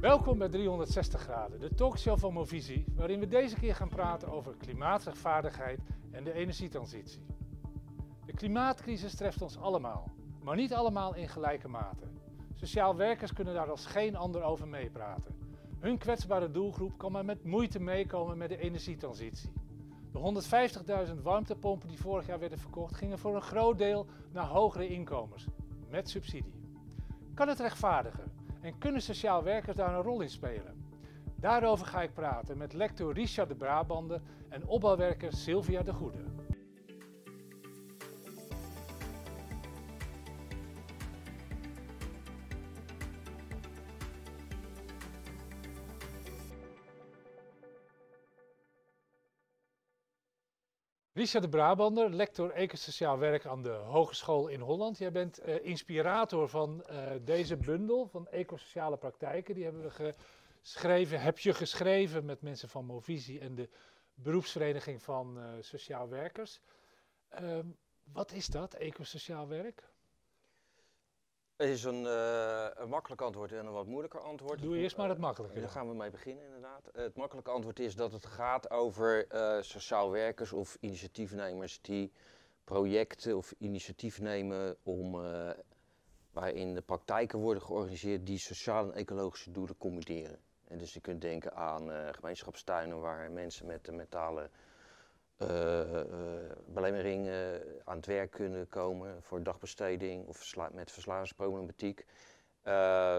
Welkom 0.00 0.38
bij 0.38 0.48
360 0.48 1.20
graden, 1.20 1.60
de 1.60 1.74
talkshow 1.74 2.18
van 2.18 2.32
Movisie, 2.32 2.84
waarin 2.94 3.20
we 3.20 3.28
deze 3.28 3.56
keer 3.56 3.74
gaan 3.74 3.88
praten 3.88 4.28
over 4.28 4.56
klimaatrechtvaardigheid 4.56 5.80
en 6.10 6.24
de 6.24 6.32
energietransitie. 6.32 7.26
De 8.26 8.32
klimaatcrisis 8.32 9.14
treft 9.14 9.42
ons 9.42 9.58
allemaal, 9.58 10.10
maar 10.42 10.56
niet 10.56 10.74
allemaal 10.74 11.14
in 11.14 11.28
gelijke 11.28 11.68
mate. 11.68 12.06
Sociaal 12.54 12.96
werkers 12.96 13.32
kunnen 13.32 13.54
daar 13.54 13.70
als 13.70 13.86
geen 13.86 14.16
ander 14.16 14.42
over 14.42 14.68
meepraten. 14.68 15.34
Hun 15.78 15.98
kwetsbare 15.98 16.50
doelgroep 16.50 16.98
kan 16.98 17.12
maar 17.12 17.24
met 17.24 17.44
moeite 17.44 17.80
meekomen 17.80 18.38
met 18.38 18.48
de 18.48 18.58
energietransitie. 18.58 19.52
De 20.12 20.42
150.000 21.08 21.22
warmtepompen 21.22 21.88
die 21.88 22.00
vorig 22.00 22.26
jaar 22.26 22.38
werden 22.38 22.58
verkocht, 22.58 22.94
gingen 22.94 23.18
voor 23.18 23.34
een 23.34 23.42
groot 23.42 23.78
deel 23.78 24.06
naar 24.32 24.46
hogere 24.46 24.88
inkomens, 24.88 25.46
met 25.90 26.08
subsidie. 26.08 26.54
Kan 27.34 27.48
het 27.48 27.60
rechtvaardigen? 27.60 28.37
En 28.60 28.78
kunnen 28.78 29.02
sociaal 29.02 29.42
werkers 29.42 29.76
daar 29.76 29.94
een 29.94 30.02
rol 30.02 30.20
in 30.20 30.30
spelen? 30.30 30.86
Daarover 31.36 31.86
ga 31.86 32.02
ik 32.02 32.14
praten 32.14 32.58
met 32.58 32.72
lector 32.72 33.12
Richard 33.12 33.48
de 33.48 33.54
Brabander 33.54 34.20
en 34.48 34.66
opbouwwerker 34.66 35.32
Sylvia 35.32 35.82
de 35.82 35.92
Goede. 35.92 36.37
Richard 51.18 51.42
de 51.44 51.48
Brabander, 51.48 52.10
lector 52.10 52.50
ecosociaal 52.50 53.18
werk 53.18 53.46
aan 53.46 53.62
de 53.62 53.70
Hogeschool 53.70 54.48
in 54.48 54.60
Holland. 54.60 54.98
Jij 54.98 55.12
bent 55.12 55.46
uh, 55.46 55.64
inspirator 55.64 56.48
van 56.48 56.84
uh, 56.90 57.10
deze 57.24 57.56
bundel 57.56 58.06
van 58.06 58.28
ecosociale 58.28 58.96
praktijken. 58.96 59.54
Die 59.54 59.64
hebben 59.64 59.82
we 59.82 60.14
geschreven, 60.62 61.20
heb 61.20 61.38
je 61.38 61.54
geschreven 61.54 62.24
met 62.24 62.42
mensen 62.42 62.68
van 62.68 62.84
Movisie 62.84 63.40
en 63.40 63.54
de 63.54 63.68
beroepsvereniging 64.14 65.02
van 65.02 65.38
uh, 65.38 65.44
sociaal 65.60 66.08
werkers. 66.08 66.60
Ehm, 67.28 67.66
wat 68.12 68.32
is 68.32 68.46
dat, 68.46 68.74
ecosociaal 68.74 69.48
werk? 69.48 69.88
Het 71.58 71.68
is 71.68 71.84
een, 71.84 72.02
uh, 72.02 72.66
een, 72.74 72.88
makkelijk 72.88 73.20
antwoord 73.20 73.52
en 73.52 73.66
een 73.66 73.72
wat 73.72 73.86
moeilijker 73.86 74.20
antwoord. 74.20 74.62
Doe 74.62 74.76
eerst 74.76 74.96
maar 74.96 75.08
het 75.08 75.18
makkelijke. 75.18 75.60
Daar 75.60 75.68
gaan 75.68 75.88
we 75.88 75.94
mee 75.94 76.10
beginnen 76.10 76.44
inderdaad. 76.44 76.90
het 76.92 77.16
makkelijke 77.16 77.50
antwoord 77.50 77.78
is 77.78 77.94
dat 77.94 78.12
het 78.12 78.26
gaat 78.26 78.70
over 78.70 79.34
uh, 79.34 79.62
sociaal 79.62 80.10
werkers 80.10 80.52
of 80.52 80.76
initiatiefnemers 80.80 81.80
die 81.80 82.12
projecten 82.64 83.36
of 83.36 83.54
initiatief 83.58 84.20
nemen 84.20 84.76
om, 84.82 85.14
uh, 85.14 85.50
waarin 86.32 86.74
de 86.74 86.82
praktijken 86.82 87.38
worden 87.38 87.62
georganiseerd 87.62 88.26
die 88.26 88.38
sociale 88.38 88.92
en 88.92 88.98
ecologische 88.98 89.50
doelen 89.50 89.76
combineren. 89.76 90.38
En 90.64 90.78
dus 90.78 90.94
je 90.94 91.00
kunt 91.00 91.20
denken 91.20 91.54
aan 91.54 92.14
gemeenschapstuinen 92.14 93.00
waar 93.00 93.30
mensen 93.30 93.66
met 93.66 93.84
de 93.84 93.92
metalen 93.92 94.50
uh, 95.38 95.48
uh, 95.48 96.00
belemmering 96.66 97.26
uh, 97.26 97.34
aan 97.84 97.96
het 97.96 98.06
werk 98.06 98.30
kunnen 98.30 98.68
komen 98.68 99.22
voor 99.22 99.42
dagbesteding 99.42 100.26
of 100.26 100.36
versla 100.36 100.70
met 100.72 100.92
verslavingsproblematiek. 100.92 102.04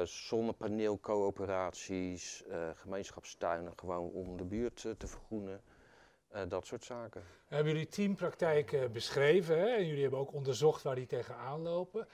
zonnepaneelcoöperaties, 0.03 2.43
gemeenschapstuinen, 2.73 3.73
gewoon 3.75 4.11
om 4.11 4.37
de 4.37 4.45
buurt 4.45 4.75
te 4.75 5.07
vergroenen. 5.07 5.61
dat 6.47 6.65
soort 6.65 6.83
zaken. 6.83 7.23
Hebben 7.47 7.73
jullie 7.73 7.87
teampraktijken 7.87 8.91
beschreven 8.91 9.59
hè? 9.59 9.67
en 9.67 9.85
jullie 9.85 10.01
hebben 10.01 10.19
ook 10.19 10.33
onderzocht 10.33 10.81
waar 10.81 10.95
die 10.95 11.05
tegenaan 11.05 11.61
lopen. 11.61 12.07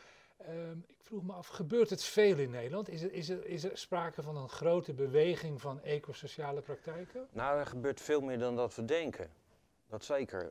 Um, 0.50 0.84
ik 0.88 1.02
vroeg 1.02 1.24
me 1.24 1.34
af, 1.34 1.48
gebeurt 1.48 1.90
het 1.90 2.04
veel 2.04 2.38
in 2.38 2.50
Nederland? 2.50 2.90
Is 2.90 3.02
er, 3.02 3.14
is, 3.14 3.30
er, 3.30 3.46
is 3.46 3.64
er 3.64 3.78
sprake 3.78 4.22
van 4.22 4.38
een 4.38 4.50
grote 4.50 4.94
beweging 4.94 5.62
van 5.62 5.82
ecosociale 5.82 6.62
praktijken? 6.62 7.28
Nou, 7.32 7.60
er 7.60 7.66
gebeurt 7.66 8.02
veel 8.02 8.22
meer 8.22 8.40
dan 8.40 8.56
dat 8.56 8.76
we 8.76 8.86
denken. 8.86 9.30
Dat 9.90 10.04
zeker. 10.04 10.44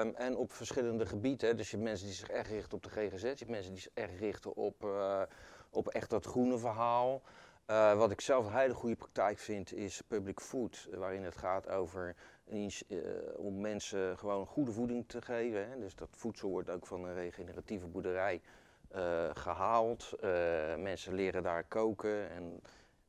Um, 0.00 0.14
en 0.14 0.36
op 0.36 0.52
verschillende 0.52 1.06
gebieden. 1.06 1.56
Dus 1.56 1.70
je 1.70 1.76
hebt 1.76 1.88
mensen 1.88 2.06
die 2.06 2.16
zich 2.16 2.28
erg 2.28 2.48
richten 2.48 2.76
op 2.76 2.82
de 2.82 2.90
GGZ. 2.90 3.22
Je 3.22 3.28
hebt 3.28 3.48
mensen 3.48 3.72
die 3.72 3.82
zich 3.82 3.92
erg 3.94 4.18
richten 4.18 4.56
op, 4.56 4.84
uh, 4.84 5.22
op 5.70 5.88
echt 5.88 6.10
dat 6.10 6.26
groene 6.26 6.58
verhaal. 6.58 7.22
Uh, 7.66 7.96
wat 7.96 8.10
ik 8.10 8.20
zelf 8.20 8.46
een 8.46 8.56
hele 8.56 8.74
goede 8.74 8.96
praktijk 8.96 9.38
vind 9.38 9.72
is 9.72 10.02
public 10.08 10.40
food. 10.40 10.88
Waarin 10.94 11.22
het 11.22 11.36
gaat 11.36 11.68
over 11.68 12.14
uh, 12.46 12.66
om 13.36 13.60
mensen 13.60 14.18
gewoon 14.18 14.46
goede 14.46 14.72
voeding 14.72 15.08
te 15.08 15.22
geven. 15.22 15.70
Hè. 15.70 15.78
Dus 15.78 15.94
dat 15.94 16.08
voedsel 16.10 16.48
wordt 16.48 16.70
ook 16.70 16.86
van 16.86 17.04
een 17.04 17.14
regeneratieve 17.14 17.86
boerderij 17.86 18.40
gehaald. 19.32 20.12
mensen 20.76 21.14
leren 21.14 21.42
daar 21.42 21.64
koken 21.64 22.30
en 22.30 22.60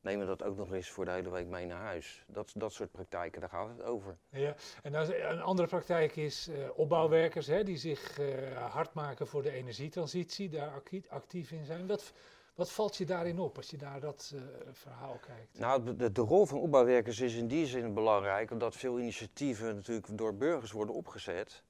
nemen 0.04 0.26
dat 0.26 0.42
ook 0.42 0.56
nog 0.56 0.72
eens 0.72 0.90
voor 0.90 1.04
de 1.04 1.10
hele 1.10 1.30
week 1.30 1.46
mee 1.46 1.66
naar 1.66 1.80
huis. 1.80 2.24
Dat, 2.26 2.52
dat 2.54 2.72
soort 2.72 2.90
praktijken, 2.90 3.40
daar 3.40 3.50
gaat 3.50 3.68
het 3.68 3.82
over. 3.82 4.16
Ja, 4.28 4.54
en 4.82 4.94
een 5.30 5.40
andere 5.40 5.68
praktijk 5.68 6.16
is 6.16 6.48
uh, 6.48 6.56
opbouwwerkers 6.74 7.46
hè, 7.46 7.62
die 7.62 7.76
zich 7.76 8.18
uh, 8.18 8.72
hard 8.72 8.94
maken 8.94 9.26
voor 9.26 9.42
de 9.42 9.50
energietransitie, 9.50 10.48
daar 10.48 10.82
actief 11.08 11.50
in 11.50 11.64
zijn. 11.64 11.86
Wat, 11.86 12.12
wat 12.54 12.72
valt 12.72 12.96
je 12.96 13.04
daarin 13.04 13.38
op 13.38 13.56
als 13.56 13.70
je 13.70 13.76
naar 13.80 14.00
dat 14.00 14.32
uh, 14.34 14.42
verhaal 14.72 15.18
kijkt? 15.26 15.58
Nou, 15.58 15.96
de, 15.96 16.12
de, 16.12 16.20
rol 16.20 16.46
van 16.46 16.58
opbouwwerkers 16.58 17.20
is 17.20 17.34
in 17.34 17.48
die 17.48 17.66
zin 17.66 17.94
belangrijk, 17.94 18.50
omdat 18.50 18.76
veel 18.76 18.98
initiatieven 18.98 19.74
natuurlijk 19.74 20.18
door 20.18 20.34
burgers 20.34 20.72
worden 20.72 20.94
opgezet. 20.94 21.62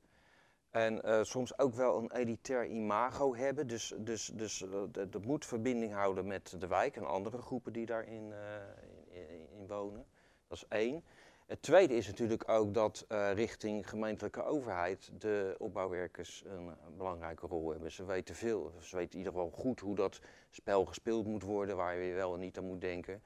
En 0.75 1.01
uh, 1.05 1.23
soms 1.23 1.59
ook 1.59 1.75
wel 1.75 1.99
een 1.99 2.12
elitair 2.12 2.67
imago 2.67 3.35
hebben. 3.35 3.67
Dus, 3.67 3.95
dus, 3.99 4.31
dus 4.35 4.62
uh, 4.62 4.83
dat 5.09 5.25
moet 5.25 5.47
verbinding 5.47 5.93
houden 5.93 6.27
met 6.27 6.55
de 6.59 6.67
wijk 6.67 6.97
en 6.97 7.07
andere 7.07 7.39
groepen 7.39 7.73
die 7.73 7.87
daarin 7.87 8.31
uh, 8.31 8.37
in, 9.59 9.67
wonen. 9.67 10.05
Dat 10.49 10.57
is 10.59 10.65
één. 10.69 11.05
Het 11.47 11.62
tweede 11.62 11.95
is 11.95 12.07
natuurlijk 12.07 12.49
ook 12.49 12.75
dat 12.75 13.07
richting 13.35 13.89
gemeentelijke 13.89 14.45
overheid 14.45 15.11
de 15.19 15.55
opbouwwerkers 15.59 16.45
een, 16.47 16.67
een, 16.67 16.97
belangrijke 16.97 17.47
rol 17.47 17.71
hebben. 17.71 17.93
Ze 17.93 18.05
weten 18.05 18.35
veel, 18.35 18.73
ze 18.81 18.97
weten 18.97 19.12
in 19.12 19.19
ieder 19.19 19.33
geval 19.33 19.51
goed 19.51 19.81
hoe 19.81 19.95
dat 19.95 20.21
spel 20.51 20.85
gespeeld 20.85 21.27
moet 21.27 21.43
worden, 21.43 21.77
waar 21.77 21.97
je 21.97 22.15
wel 22.15 22.35
en 22.35 22.41
niet 22.41 22.59
aan 22.59 22.67
moet 22.67 22.81
denken. 22.81 23.23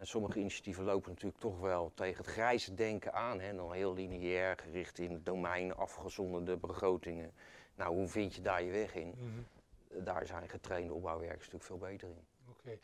En 0.00 0.06
sommige 0.06 0.38
initiatieven 0.38 0.84
lopen 0.84 1.10
natuurlijk 1.10 1.40
toch 1.40 1.60
wel 1.60 1.92
tegen 1.94 2.24
het 2.24 2.32
grijze 2.32 2.74
denken 2.74 3.12
aan. 3.12 3.40
Hè? 3.40 3.54
Dan 3.54 3.72
heel 3.72 3.94
lineair, 3.94 4.56
gericht 4.56 4.98
in 4.98 5.20
domein, 5.24 5.74
afgezonderde 5.74 6.56
begrotingen. 6.56 7.32
Nou, 7.74 7.94
hoe 7.94 8.08
vind 8.08 8.34
je 8.34 8.40
daar 8.40 8.62
je 8.62 8.70
weg 8.70 8.94
in? 8.94 9.14
Mm 9.18 9.32
-hmm. 9.32 10.04
Daar 10.04 10.26
zijn 10.26 10.48
getrainde 10.48 10.92
opbouwwerkers 10.92 11.50
natuurlijk 11.50 11.64
veel 11.64 11.78
beter 11.78 12.08
in. 12.08 12.24
Oké. 12.48 12.58
Okay. 12.60 12.78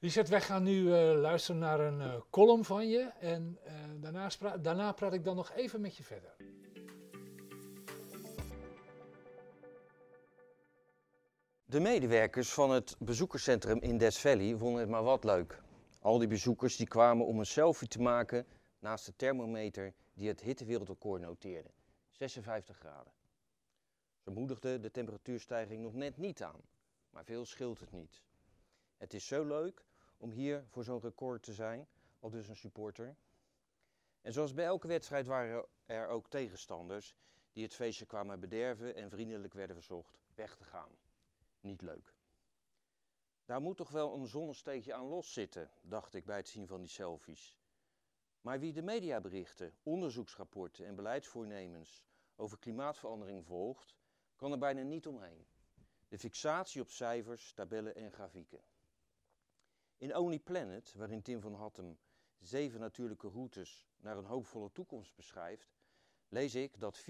Richard, 0.00 0.28
wij 0.28 0.40
gaan 0.40 0.62
nu 0.62 0.80
uh, 0.80 1.20
luisteren 1.20 1.60
naar 1.60 1.80
een 1.80 2.00
uh, 2.00 2.14
column 2.30 2.64
van 2.64 2.88
je. 2.88 3.10
En 3.20 3.58
uh, 3.66 3.72
daarna, 4.00 4.28
daarna 4.60 4.92
praat 4.92 5.12
ik 5.12 5.24
dan 5.24 5.36
nog 5.36 5.52
even 5.52 5.80
met 5.80 5.96
je 5.96 6.02
verder. 6.02 6.36
De 11.64 11.80
medewerkers 11.80 12.52
van 12.52 12.70
het 12.70 12.96
bezoekerscentrum 12.98 13.78
in 13.80 13.98
Death 13.98 14.18
Valley 14.18 14.56
vonden 14.56 14.80
het 14.80 14.90
maar 14.90 15.02
wat 15.02 15.24
leuk. 15.24 15.62
Al 16.04 16.18
die 16.18 16.28
bezoekers 16.28 16.76
die 16.76 16.86
kwamen 16.86 17.26
om 17.26 17.38
een 17.38 17.46
selfie 17.46 17.88
te 17.88 18.00
maken 18.00 18.46
naast 18.78 19.06
de 19.06 19.16
thermometer 19.16 19.94
die 20.14 20.28
het 20.28 20.40
hittewereldrecord 20.40 21.20
noteerde. 21.20 21.70
56 22.10 22.76
graden. 22.76 23.12
Ze 24.18 24.30
moedigden 24.30 24.82
de 24.82 24.90
temperatuurstijging 24.90 25.82
nog 25.82 25.94
net 25.94 26.16
niet 26.16 26.42
aan, 26.42 26.60
maar 27.10 27.24
veel 27.24 27.44
scheelt 27.44 27.80
het 27.80 27.92
niet. 27.92 28.22
Het 28.96 29.14
is 29.14 29.26
zo 29.26 29.44
leuk 29.44 29.84
om 30.16 30.30
hier 30.30 30.64
voor 30.68 30.84
zo'n 30.84 31.00
record 31.00 31.42
te 31.42 31.52
zijn, 31.52 31.86
al 32.20 32.30
dus 32.30 32.48
een 32.48 32.56
supporter. 32.56 33.16
En 34.22 34.32
zoals 34.32 34.54
bij 34.54 34.64
elke 34.64 34.86
wedstrijd 34.86 35.26
waren 35.26 35.66
er 35.86 36.08
ook 36.08 36.28
tegenstanders 36.28 37.14
die 37.52 37.62
het 37.62 37.74
feestje 37.74 38.06
kwamen 38.06 38.40
bederven 38.40 38.94
en 38.94 39.10
vriendelijk 39.10 39.54
werden 39.54 39.76
verzocht 39.76 40.18
weg 40.34 40.56
te 40.56 40.64
gaan. 40.64 40.90
Niet 41.60 41.82
leuk. 41.82 42.13
Daar 43.44 43.60
moet 43.60 43.76
toch 43.76 43.90
wel 43.90 44.14
een 44.14 44.26
zonnesteekje 44.26 44.94
aan 44.94 45.06
loszitten, 45.06 45.70
dacht 45.82 46.14
ik 46.14 46.24
bij 46.24 46.36
het 46.36 46.48
zien 46.48 46.66
van 46.66 46.80
die 46.80 46.90
selfies. 46.90 47.58
Maar 48.40 48.60
wie 48.60 48.72
de 48.72 48.82
mediaberichten, 48.82 49.74
onderzoeksrapporten 49.82 50.86
en 50.86 50.94
beleidsvoornemens 50.94 52.04
over 52.36 52.58
klimaatverandering 52.58 53.46
volgt, 53.46 53.96
kan 54.36 54.52
er 54.52 54.58
bijna 54.58 54.82
niet 54.82 55.06
omheen. 55.06 55.46
De 56.08 56.18
fixatie 56.18 56.80
op 56.80 56.90
cijfers, 56.90 57.52
tabellen 57.52 57.94
en 57.94 58.12
grafieken. 58.12 58.60
In 59.96 60.16
Only 60.16 60.38
Planet, 60.38 60.92
waarin 60.94 61.22
Tim 61.22 61.40
van 61.40 61.54
Hattem 61.54 61.98
zeven 62.40 62.80
natuurlijke 62.80 63.28
routes 63.28 63.86
naar 63.96 64.16
een 64.16 64.24
hoopvolle 64.24 64.72
toekomst 64.72 65.14
beschrijft, 65.16 65.76
lees 66.28 66.54
ik 66.54 66.80
dat 66.80 67.02
4% 67.02 67.04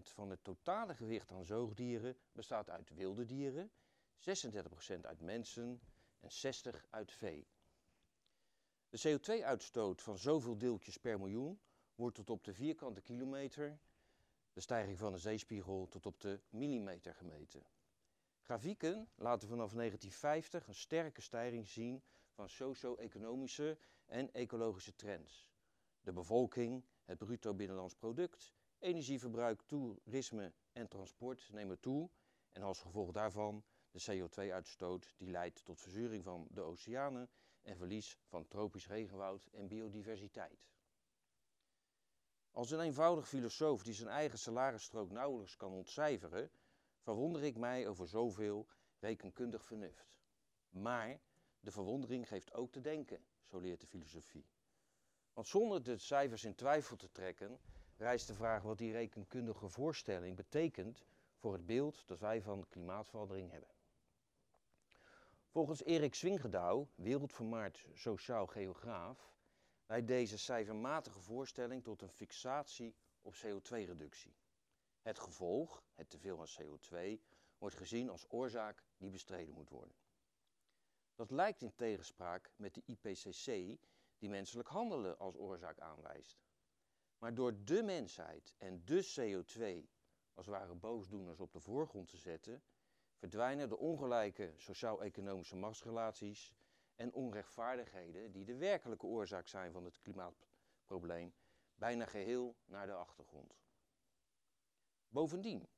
van 0.00 0.30
het 0.30 0.44
totale 0.44 0.94
gewicht 0.94 1.32
aan 1.32 1.44
zoogdieren 1.44 2.16
bestaat 2.32 2.70
uit 2.70 2.94
wilde 2.94 3.24
dieren 3.24 3.70
36% 4.20 5.00
uit 5.02 5.20
mensen 5.20 5.80
en 6.20 6.30
60% 6.74 6.90
uit 6.90 7.12
vee. 7.12 7.46
De 8.88 9.18
CO2-uitstoot 9.18 10.02
van 10.02 10.18
zoveel 10.18 10.58
deeltjes 10.58 10.96
per 10.98 11.18
miljoen 11.18 11.60
wordt 11.94 12.16
tot 12.16 12.30
op 12.30 12.44
de 12.44 12.54
vierkante 12.54 13.00
kilometer, 13.00 13.78
de 14.52 14.60
stijging 14.60 14.98
van 14.98 15.12
de 15.12 15.18
zeespiegel 15.18 15.88
tot 15.88 16.06
op 16.06 16.20
de 16.20 16.40
millimeter 16.48 17.14
gemeten. 17.14 17.62
Grafieken 18.40 19.08
laten 19.14 19.48
vanaf 19.48 19.72
1950 19.72 20.66
een 20.66 20.74
sterke 20.74 21.20
stijging 21.20 21.68
zien 21.68 22.02
van 22.30 22.48
socio-economische 22.48 23.78
en 24.06 24.32
ecologische 24.32 24.94
trends. 24.94 25.50
De 26.00 26.12
bevolking, 26.12 26.84
het 27.04 27.18
bruto 27.18 27.54
binnenlands 27.54 27.94
product, 27.94 28.54
energieverbruik, 28.78 29.62
toerisme 29.62 30.52
en 30.72 30.88
transport 30.88 31.48
nemen 31.52 31.80
toe 31.80 32.10
en 32.52 32.62
als 32.62 32.80
gevolg 32.80 33.12
daarvan 33.12 33.64
de 33.90 34.28
CO2-uitstoot 34.28 35.14
die 35.16 35.30
leidt 35.30 35.64
tot 35.64 35.80
verzuring 35.80 36.24
van 36.24 36.46
de 36.50 36.60
oceanen 36.60 37.30
en 37.62 37.76
verlies 37.76 38.18
van 38.26 38.48
tropisch 38.48 38.86
regenwoud 38.86 39.48
en 39.52 39.68
biodiversiteit. 39.68 40.68
Als 42.50 42.70
een 42.70 42.80
eenvoudig 42.80 43.28
filosoof 43.28 43.82
die 43.82 43.94
zijn 43.94 44.08
eigen 44.08 44.38
salarisstrook 44.38 45.10
nauwelijks 45.10 45.56
kan 45.56 45.72
ontcijferen, 45.72 46.50
verwonder 46.98 47.42
ik 47.42 47.56
mij 47.56 47.88
over 47.88 48.08
zoveel 48.08 48.66
rekenkundig 48.98 49.64
vernuft. 49.64 50.18
Maar 50.68 51.20
de 51.60 51.70
verwondering 51.70 52.28
geeft 52.28 52.52
ook 52.52 52.72
te 52.72 52.80
denken, 52.80 53.24
zo 53.44 53.58
leert 53.58 53.80
de 53.80 53.86
filosofie. 53.86 54.46
Want 55.32 55.46
zonder 55.46 55.82
de 55.82 55.98
cijfers 55.98 56.44
in 56.44 56.54
twijfel 56.54 56.96
te 56.96 57.10
trekken, 57.12 57.60
rijst 57.96 58.26
de 58.26 58.34
vraag 58.34 58.62
wat 58.62 58.78
die 58.78 58.92
rekenkundige 58.92 59.68
voorstelling 59.68 60.36
betekent 60.36 61.04
voor 61.36 61.52
het 61.52 61.66
beeld 61.66 62.06
dat 62.06 62.20
wij 62.20 62.42
van 62.42 62.68
klimaatverandering 62.68 63.50
hebben. 63.50 63.79
Volgens 65.50 65.84
Erik 65.84 66.14
Swingedouw, 66.14 66.88
wereldvermaard 66.94 67.86
sociaal 67.94 68.46
geograaf, 68.46 69.32
leidt 69.86 70.06
deze 70.06 70.38
cijfermatige 70.38 71.20
voorstelling 71.20 71.82
tot 71.82 72.02
een 72.02 72.08
fixatie 72.08 72.94
op 73.22 73.34
CO2-reductie. 73.34 74.36
Het 75.02 75.18
gevolg, 75.18 75.82
het 75.94 76.10
teveel 76.10 76.40
aan 76.40 76.46
CO2, 76.62 77.20
wordt 77.58 77.76
gezien 77.76 78.10
als 78.10 78.26
oorzaak 78.28 78.84
die 78.96 79.10
bestreden 79.10 79.54
moet 79.54 79.68
worden. 79.68 79.96
Dat 81.14 81.30
lijkt 81.30 81.62
in 81.62 81.74
tegenspraak 81.74 82.50
met 82.56 82.74
de 82.74 82.82
IPCC, 82.84 83.78
die 84.18 84.28
menselijk 84.28 84.68
handelen 84.68 85.18
als 85.18 85.36
oorzaak 85.36 85.80
aanwijst. 85.80 86.42
Maar 87.18 87.34
door 87.34 87.64
de 87.64 87.82
mensheid 87.82 88.54
en 88.58 88.84
de 88.84 89.12
CO2 89.16 89.88
als 90.34 90.46
ware 90.46 90.74
boosdoeners 90.74 91.40
op 91.40 91.52
de 91.52 91.60
voorgrond 91.60 92.08
te 92.08 92.16
zetten, 92.16 92.62
verdwijnen 93.20 93.68
de 93.68 93.78
ongelijke 93.78 94.52
sociaal-economische 94.56 95.56
machtsrelaties 95.56 96.54
en 96.96 97.12
onrechtvaardigheden 97.12 98.32
die 98.32 98.44
de 98.44 98.56
werkelijke 98.56 99.06
oorzaak 99.06 99.48
zijn 99.48 99.72
van 99.72 99.84
het 99.84 99.98
klimaatprobleem 99.98 101.34
bijna 101.74 102.06
geheel 102.06 102.56
naar 102.64 102.86
de 102.86 102.92
achtergrond. 102.92 103.58
Bovendien, 105.08 105.68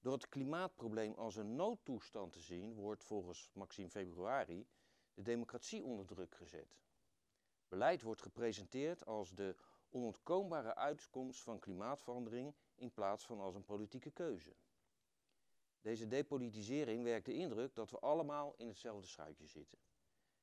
door 0.00 0.12
het 0.12 0.28
klimaatprobleem 0.28 1.14
als 1.14 1.36
een 1.36 1.54
noodtoestand 1.56 2.32
te 2.32 2.40
zien, 2.40 2.74
wordt 2.74 3.04
volgens 3.04 3.50
Maxime 3.52 3.90
Februari 3.90 4.66
de 5.14 5.22
democratie 5.22 5.82
onder 5.82 6.06
druk 6.06 6.34
gezet. 6.34 6.80
Beleid 7.68 8.02
wordt 8.02 8.22
gepresenteerd 8.22 9.06
als 9.06 9.34
de 9.34 9.56
onontkoombare 9.90 10.74
uitkomst 10.74 11.42
van 11.42 11.58
klimaatverandering 11.58 12.54
in 12.74 12.92
plaats 12.92 13.26
van 13.26 13.40
als 13.40 13.54
een 13.54 13.64
politieke 13.64 14.10
keuze. 14.10 14.54
Deze 15.86 16.06
depolitisering 16.06 17.02
werkt 17.02 17.26
de 17.26 17.34
indruk 17.34 17.74
dat 17.74 17.90
we 17.90 17.98
allemaal 17.98 18.54
in 18.56 18.68
hetzelfde 18.68 19.06
schuitje 19.06 19.46
zitten. 19.46 19.78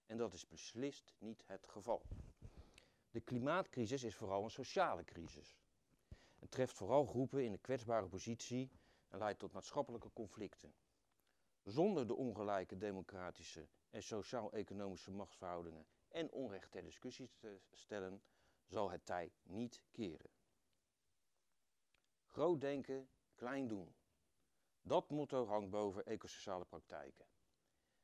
En 0.06 0.18
dat 0.18 0.34
is 0.34 0.48
beslist 0.48 1.14
niet 1.18 1.44
het 1.46 1.68
geval. 1.68 2.02
De 3.12 3.22
klimaatcrisis 3.22 4.04
is 4.04 4.16
vooral 4.16 4.44
een 4.44 4.52
sociale 4.52 5.04
crisis. 5.04 5.58
Het 6.40 6.52
treft 6.52 6.74
vooral 6.78 7.06
groepen 7.06 7.44
in 7.44 7.52
een 7.52 7.62
kwetsbare 7.62 8.08
positie 8.08 8.72
en 9.08 9.18
leidt 9.18 9.40
tot 9.40 9.52
maatschappelijke 9.52 10.14
conflicten. 10.14 10.74
Zonder 11.64 12.08
de 12.08 12.16
ongelijke 12.16 12.78
democratische 12.78 13.68
en 13.90 14.04
sociaal-economische 14.04 15.12
machtsverhoudingen 15.12 15.86
en 16.08 16.32
onrecht 16.32 16.72
ter 16.72 16.84
discussie 16.84 17.30
te 17.38 17.60
stellen, 17.74 18.22
zal 18.66 18.92
het 18.92 19.06
tij 19.06 19.32
niet 19.44 19.84
keren. 19.92 20.30
Groot 22.26 22.62
denken, 22.62 23.10
klein 23.36 23.68
doen. 23.68 23.96
Dat 24.86 25.10
motto 25.10 25.46
hangt 25.46 25.70
boven 25.70 26.06
ecosociale 26.06 26.66
praktijken. 26.66 27.26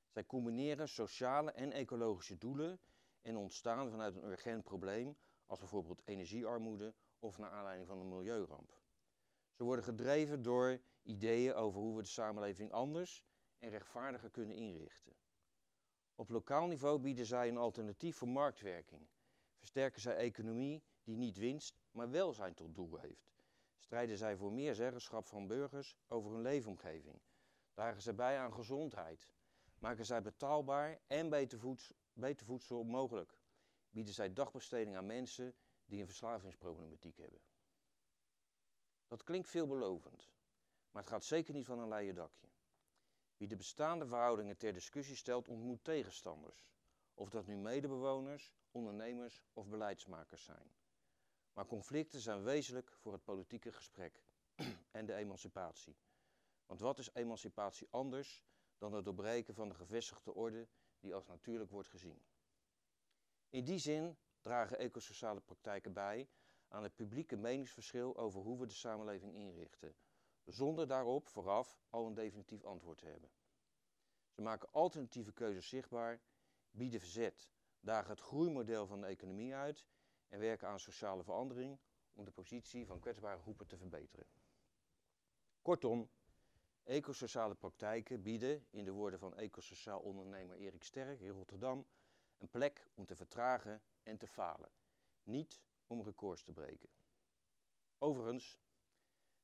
Zij 0.10 0.26
combineren 0.26 0.90
sociale 0.90 1.52
en 1.52 1.72
ecologische 1.72 2.38
doelen 2.38 2.80
en 3.22 3.38
ontstaan 3.38 3.90
vanuit 3.90 4.16
een 4.16 4.24
urgent 4.24 4.64
probleem, 4.64 5.18
als 5.46 5.60
bijvoorbeeld 5.60 6.02
energiearmoede 6.06 6.94
of 7.20 7.38
naar 7.38 7.52
aanleiding 7.52 7.88
van 7.88 8.00
een 8.00 8.08
milieuramp. 8.08 8.82
Ze 9.52 9.64
worden 9.64 9.84
gedreven 9.84 10.42
door 10.42 10.82
ideeën 11.04 11.54
over 11.54 11.80
hoe 11.80 11.96
we 11.96 12.02
de 12.02 12.08
samenleving 12.08 12.72
anders 12.72 13.24
en 13.58 13.70
rechtvaardiger 13.70 14.30
kunnen 14.30 14.56
inrichten. 14.56 15.14
Op 16.16 16.30
lokaal 16.30 16.68
niveau 16.68 17.00
bieden 17.00 17.26
zij 17.26 17.48
een 17.48 17.58
alternatief 17.58 18.18
voor 18.18 18.28
marktwerking. 18.28 19.08
Versterken 19.58 20.02
zij 20.02 20.16
economie 20.16 20.84
die 21.04 21.18
niet 21.18 21.38
winst, 21.38 21.80
maar 21.92 22.10
welzijn 22.10 22.54
tot 22.54 22.76
doel 22.76 22.98
heeft. 22.98 23.39
Strijden 23.90 24.18
zij 24.18 24.36
voor 24.36 24.52
meer 24.52 24.76
zeggenschap 24.76 25.26
van 25.26 25.48
burgers 25.48 25.98
over 26.08 26.32
hun 26.32 26.42
leefomgeving. 26.42 27.22
Dragen 27.74 28.02
zij 28.02 28.16
bij 28.16 28.38
aan 28.38 28.54
gezondheid. 28.54 29.34
Maken 29.80 30.06
zij 30.06 30.22
betaalbaar 30.22 31.00
en 31.08 31.30
beter, 31.30 31.60
voedsel, 31.60 31.96
beter 32.14 32.46
voedsel 32.46 32.84
mogelijk. 32.84 33.40
Bieden 33.90 34.14
zij 34.14 34.34
dagbesteding 34.34 34.96
aan 34.96 35.06
mensen 35.06 35.56
die 35.86 36.00
een 36.00 36.06
verslavingsproblematiek 36.08 37.18
hebben. 37.18 37.40
Dat 39.08 39.24
klinkt 39.24 39.48
veelbelovend, 39.48 40.32
maar 40.92 41.02
het 41.02 41.12
gaat 41.12 41.26
zeker 41.26 41.54
niet 41.54 41.66
van 41.66 41.80
een 41.80 41.88
leien 41.88 42.16
dakje. 42.16 42.48
Wie 43.38 43.48
de 43.48 43.56
bestaande 43.56 44.08
verhoudingen 44.08 44.58
ter 44.58 44.74
discussie 44.74 45.16
stelt, 45.16 45.48
ontmoet 45.48 45.84
tegenstanders. 45.84 46.68
Of 47.14 47.30
dat 47.30 47.46
nu 47.46 47.58
medebewoners, 47.58 48.54
ondernemers 48.72 49.44
of 49.54 49.68
beleidsmakers 49.68 50.44
zijn. 50.44 50.79
Maar 51.60 51.68
conflicten 51.68 52.20
zijn 52.20 52.44
wezenlijk 52.44 52.92
voor 52.92 53.14
het 53.14 53.24
politieke 53.24 53.72
gesprek 53.72 54.24
en 54.92 55.06
de 55.06 55.14
emancipatie. 55.14 55.98
Want 56.66 56.80
wat 56.80 57.00
is 57.00 57.14
emancipatie 57.14 57.88
anders 57.92 58.44
dan 58.78 58.94
het 58.94 59.06
doorbreken 59.06 59.54
van 59.54 59.70
de 59.70 59.76
gevestigde 59.76 60.34
orde 60.34 60.68
die 61.00 61.14
als 61.14 61.26
natuurlijk 61.26 61.72
wordt 61.72 61.90
gezien? 61.90 62.22
In 63.50 63.64
die 63.64 63.78
zin 63.78 64.18
dragen 64.42 64.78
ecosociale 64.78 65.42
praktijken 65.42 65.94
bij 65.94 66.30
aan 66.68 66.84
het 66.84 66.96
publieke 66.96 67.36
meningsverschil 67.36 68.18
over 68.18 68.42
hoe 68.42 68.60
we 68.60 68.66
de 68.66 68.74
samenleving 68.74 69.34
inrichten, 69.34 69.96
zonder 70.46 70.88
daarop 70.88 71.28
vooraf 71.28 71.80
al 71.90 72.08
een 72.08 72.14
definitief 72.14 72.64
antwoord 72.64 72.98
te 72.98 73.06
hebben. 73.06 73.30
Ze 74.30 74.42
maken 74.42 74.72
alternatieve 74.72 75.34
keuzes 75.34 75.70
zichtbaar, 75.70 76.22
bieden 76.72 77.00
verzet, 77.00 77.50
dagen 77.80 78.10
het 78.10 78.22
groeimodel 78.22 78.88
van 78.88 79.02
de 79.02 79.08
economie 79.08 79.56
uit 79.56 79.86
en 80.30 80.40
werken 80.40 80.68
aan 80.68 80.80
sociale 80.80 81.24
verandering 81.24 81.80
om 82.14 82.26
de 82.26 82.32
positie 82.32 82.86
van 82.86 83.00
kwetsbare 83.00 83.40
groepen 83.40 83.68
te 83.68 83.78
verbeteren. 83.78 84.26
Kortom, 85.62 86.10
ecosociale 86.84 87.56
praktijken 87.56 88.22
bieden, 88.22 88.66
in 88.70 88.86
de 88.86 88.92
woorden 88.92 89.20
van 89.20 89.36
ecosociaal 89.36 90.00
ondernemer 90.00 90.58
Erik 90.58 90.84
Sterk 90.84 91.20
in 91.20 91.30
Rotterdam, 91.30 91.86
een 92.38 92.50
plek 92.50 92.90
om 92.94 93.06
te 93.06 93.16
vertragen 93.16 93.82
en 94.04 94.18
te 94.18 94.28
falen, 94.28 94.72
niet 95.24 95.62
om 95.88 96.04
records 96.04 96.44
te 96.44 96.52
breken. 96.52 96.90
Overigens 97.98 98.60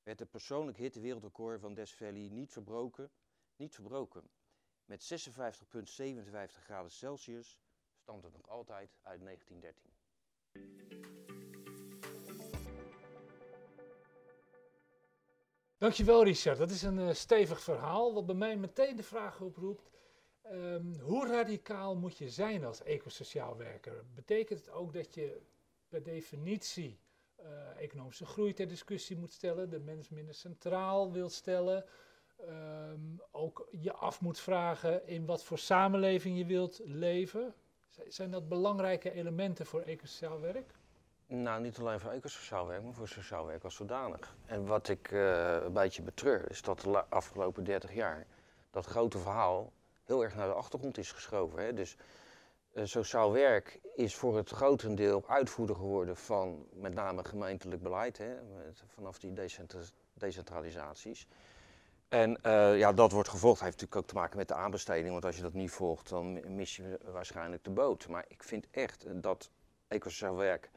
werd 0.04 0.20
het 0.20 0.30
persoonlijk 0.30 0.78
hittewereldrecord 0.78 1.60
van 1.60 1.74
Des 1.74 2.00
niet 2.00 2.52
verbroken, 2.52 3.12
niet 3.56 3.76
verbroken. 3.76 4.30
Met 4.86 5.14
56,57 5.14 6.64
graden 6.64 6.92
Celsius 6.92 7.60
stamt 7.96 8.24
het 8.24 8.34
nog 8.34 8.50
altijd 8.50 8.98
uit 9.02 9.22
1913. 9.22 10.05
Dankjewel 15.78 16.24
Richard, 16.24 16.58
dat 16.58 16.72
is 16.72 16.82
een 16.82 16.98
uh, 16.98 17.14
stevig 17.14 17.62
verhaal 17.62 18.14
wat 18.14 18.26
bij 18.26 18.36
mij 18.36 18.58
meteen 18.58 18.96
de 18.96 19.04
vraag 19.04 19.42
oproept. 19.42 19.90
Um, 20.52 21.00
hoe 21.00 21.28
radicaal 21.28 21.96
moet 21.96 22.18
je 22.18 22.30
zijn 22.30 22.66
als 22.66 22.84
ecosociaal 22.84 23.58
werker? 23.58 24.06
Betekent 24.16 24.60
het 24.60 24.70
ook 24.70 24.94
dat 24.94 25.14
je 25.14 25.42
per 25.88 26.04
definitie 26.04 27.00
uh, 27.40 27.46
economische 27.78 28.26
groei 28.26 28.54
ter 28.54 28.68
discussie 28.68 29.18
moet 29.18 29.32
stellen, 29.32 29.70
de 29.70 29.80
mens 29.80 30.10
minder 30.10 30.34
centraal 30.34 31.12
wilt 31.12 31.32
stellen, 31.32 31.86
um, 32.50 33.22
ook 33.32 33.68
je 33.72 33.94
af 33.94 34.22
moet 34.22 34.40
vragen 34.40 35.08
in 35.08 35.26
wat 35.26 35.44
voor 35.44 35.60
samenleving 35.60 36.38
je 36.38 36.46
wilt 36.46 36.82
leven? 36.84 37.56
Zijn 38.08 38.32
dat 38.32 38.50
belangrijke 38.50 39.12
elementen 39.12 39.66
voor 39.66 39.82
ecosociaal 39.82 40.40
werk? 40.40 40.72
Nou, 41.28 41.62
niet 41.62 41.80
alleen 41.80 42.00
voor 42.00 42.12
ecosociaal 42.12 42.68
werk, 42.68 42.84
maar 42.84 42.94
voor 42.94 43.08
sociaal 43.08 43.46
werk 43.46 43.64
als 43.64 43.76
zodanig. 43.76 44.36
En 44.46 44.66
wat 44.66 44.88
ik 44.88 45.12
uh, 45.12 45.54
een 45.64 45.74
beetje 45.74 46.02
betreur, 46.02 46.50
is 46.50 46.62
dat 46.62 46.80
de 46.80 47.06
afgelopen 47.10 47.64
30 47.64 47.94
jaar 47.94 48.26
dat 48.72 48.86
grote 48.86 49.18
verhaal 49.18 49.72
heel 50.04 50.24
erg 50.24 50.36
naar 50.36 50.48
de 50.48 50.54
achtergrond 50.54 50.98
is 50.98 51.12
geschoven. 51.12 51.64
Hè? 51.64 51.74
Dus 51.74 51.98
uh, 52.74 52.86
sociaal 52.86 53.32
werk 53.32 53.80
is 53.96 54.16
voor 54.16 54.38
het 54.38 54.50
grotendeel 54.50 55.24
uitvoerder 55.28 55.76
geworden 55.76 56.18
van 56.18 56.66
met 56.74 56.94
name 56.94 57.24
gemeentelijk 57.24 57.82
beleid, 57.82 58.18
hè? 58.18 58.36
vanaf 58.88 59.20
die 59.20 59.34
decentralisaties. 60.14 61.28
En 62.16 62.38
uh, 62.46 62.78
ja, 62.78 62.94
dat 62.94 63.12
wordt 63.12 63.30
gevolgd. 63.30 63.60
heeft 63.60 63.72
natuurlijk 63.72 64.02
ook 64.02 64.08
te 64.08 64.16
maken 64.16 64.38
met 64.38 64.48
de 64.48 64.54
aanbesteding. 64.54 65.12
Want 65.12 65.26
als 65.26 65.36
je 65.36 65.42
dat 65.42 65.54
niet 65.54 65.72
volgt, 65.72 66.10
dan 66.10 66.56
mis 66.56 66.76
je 66.76 67.00
waarschijnlijk 67.12 67.64
de 67.64 67.70
boot. 67.70 68.08
Maar 68.08 68.26
ik 68.28 68.44
vind 68.44 68.68
echt 68.72 69.06
dat 69.24 69.52
ecosociaal 69.88 70.36
werk, 70.36 70.70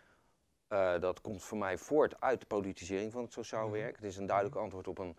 uh, 0.68 0.98
dat 1.00 1.20
komt 1.20 1.42
voor 1.42 1.58
mij 1.58 1.78
voort 1.78 2.20
uit 2.20 2.40
de 2.40 2.46
politisering 2.46 3.12
van 3.12 3.22
het 3.22 3.32
sociaal 3.32 3.68
mhm. 3.68 3.72
werk. 3.72 3.96
Het 3.96 4.04
is 4.04 4.16
een 4.16 4.26
duidelijk 4.26 4.54
mhm. 4.54 4.64
antwoord 4.64 4.88
op 4.88 4.98
een 4.98 5.16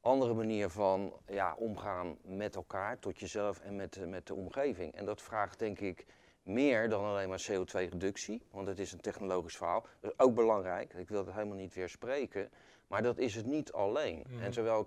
andere 0.00 0.34
manier 0.34 0.68
van 0.68 1.12
ja, 1.26 1.54
omgaan 1.54 2.16
met 2.22 2.54
elkaar, 2.54 2.98
tot 2.98 3.20
jezelf 3.20 3.60
en 3.60 3.76
met, 3.76 4.08
met 4.08 4.26
de 4.26 4.34
omgeving. 4.34 4.94
En 4.94 5.04
dat 5.04 5.22
vraagt 5.22 5.58
denk 5.58 5.80
ik 5.80 6.06
meer 6.42 6.88
dan 6.88 7.04
alleen 7.04 7.28
maar 7.28 7.46
CO2-reductie, 7.50 8.42
want 8.50 8.66
het 8.66 8.78
is 8.78 8.92
een 8.92 9.00
technologisch 9.00 9.56
verhaal. 9.56 9.86
Dat 10.00 10.12
is 10.12 10.18
ook 10.18 10.34
belangrijk, 10.34 10.94
ik 10.94 11.08
wil 11.08 11.24
het 11.24 11.34
helemaal 11.34 11.56
niet 11.56 11.74
weer 11.74 11.88
spreken, 11.88 12.50
maar 12.86 13.02
dat 13.02 13.18
is 13.18 13.34
het 13.34 13.46
niet 13.46 13.72
alleen. 13.72 14.24
Mhm. 14.28 14.42
En 14.42 14.52
zowel 14.52 14.86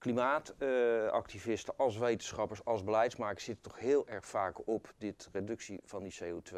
klimaatactivisten 0.00 1.76
als 1.76 1.98
wetenschappers 1.98 2.64
als 2.64 2.84
beleidsmakers 2.84 3.44
zitten 3.44 3.70
toch 3.70 3.78
heel 3.78 4.08
erg 4.08 4.26
vaak 4.26 4.66
op 4.68 4.92
dit 4.98 5.28
reductie 5.32 5.80
van 5.84 6.02
die 6.02 6.14
CO2. 6.22 6.56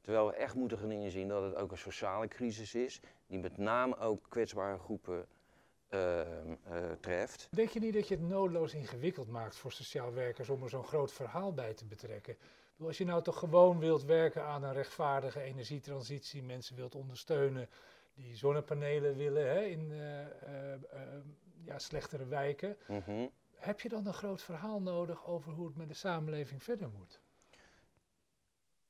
Terwijl 0.00 0.26
we 0.26 0.32
echt 0.32 0.54
moeten 0.54 0.78
gaan 0.78 0.92
inzien 0.92 1.28
dat 1.28 1.42
het 1.42 1.54
ook 1.54 1.70
een 1.70 1.78
sociale 1.78 2.28
crisis 2.28 2.74
is, 2.74 3.00
die 3.26 3.38
met 3.38 3.56
name 3.56 3.98
ook 3.98 4.26
kwetsbare 4.28 4.78
groepen 4.78 5.26
uh, 5.90 6.20
treft. 7.00 7.48
Denk 7.50 7.68
je 7.68 7.80
niet 7.80 7.94
dat 7.94 8.08
je 8.08 8.14
het 8.14 8.28
noodloos 8.28 8.74
ingewikkeld 8.74 9.28
maakt 9.28 9.56
voor 9.56 9.72
sociaal 9.72 10.12
werkers 10.12 10.48
om 10.48 10.62
er 10.62 10.68
zo'n 10.68 10.84
groot 10.84 11.12
verhaal 11.12 11.52
bij 11.54 11.74
te 11.74 11.84
betrekken? 11.84 12.36
Als 12.80 12.98
je 12.98 13.04
nou 13.04 13.22
toch 13.22 13.38
gewoon 13.38 13.78
wilt 13.78 14.04
werken 14.04 14.44
aan 14.44 14.62
een 14.62 14.72
rechtvaardige 14.72 15.40
energietransitie, 15.40 16.42
mensen 16.42 16.76
wilt 16.76 16.94
ondersteunen 16.94 17.68
die 18.14 18.36
zonnepanelen 18.36 19.16
willen 19.16 19.48
hè, 19.48 19.60
in 19.60 19.90
uh, 19.90 19.98
ja, 21.64 21.78
slechtere 21.78 22.26
wijken, 22.26 22.76
mhm. 22.86 23.26
heb 23.54 23.80
je 23.80 23.88
dan 23.88 24.06
een 24.06 24.14
groot 24.14 24.42
verhaal 24.42 24.80
nodig 24.80 25.26
over 25.26 25.52
hoe 25.52 25.66
het 25.66 25.76
met 25.76 25.88
de 25.88 25.94
samenleving 25.94 26.62
verder 26.62 26.88
moet? 26.98 27.20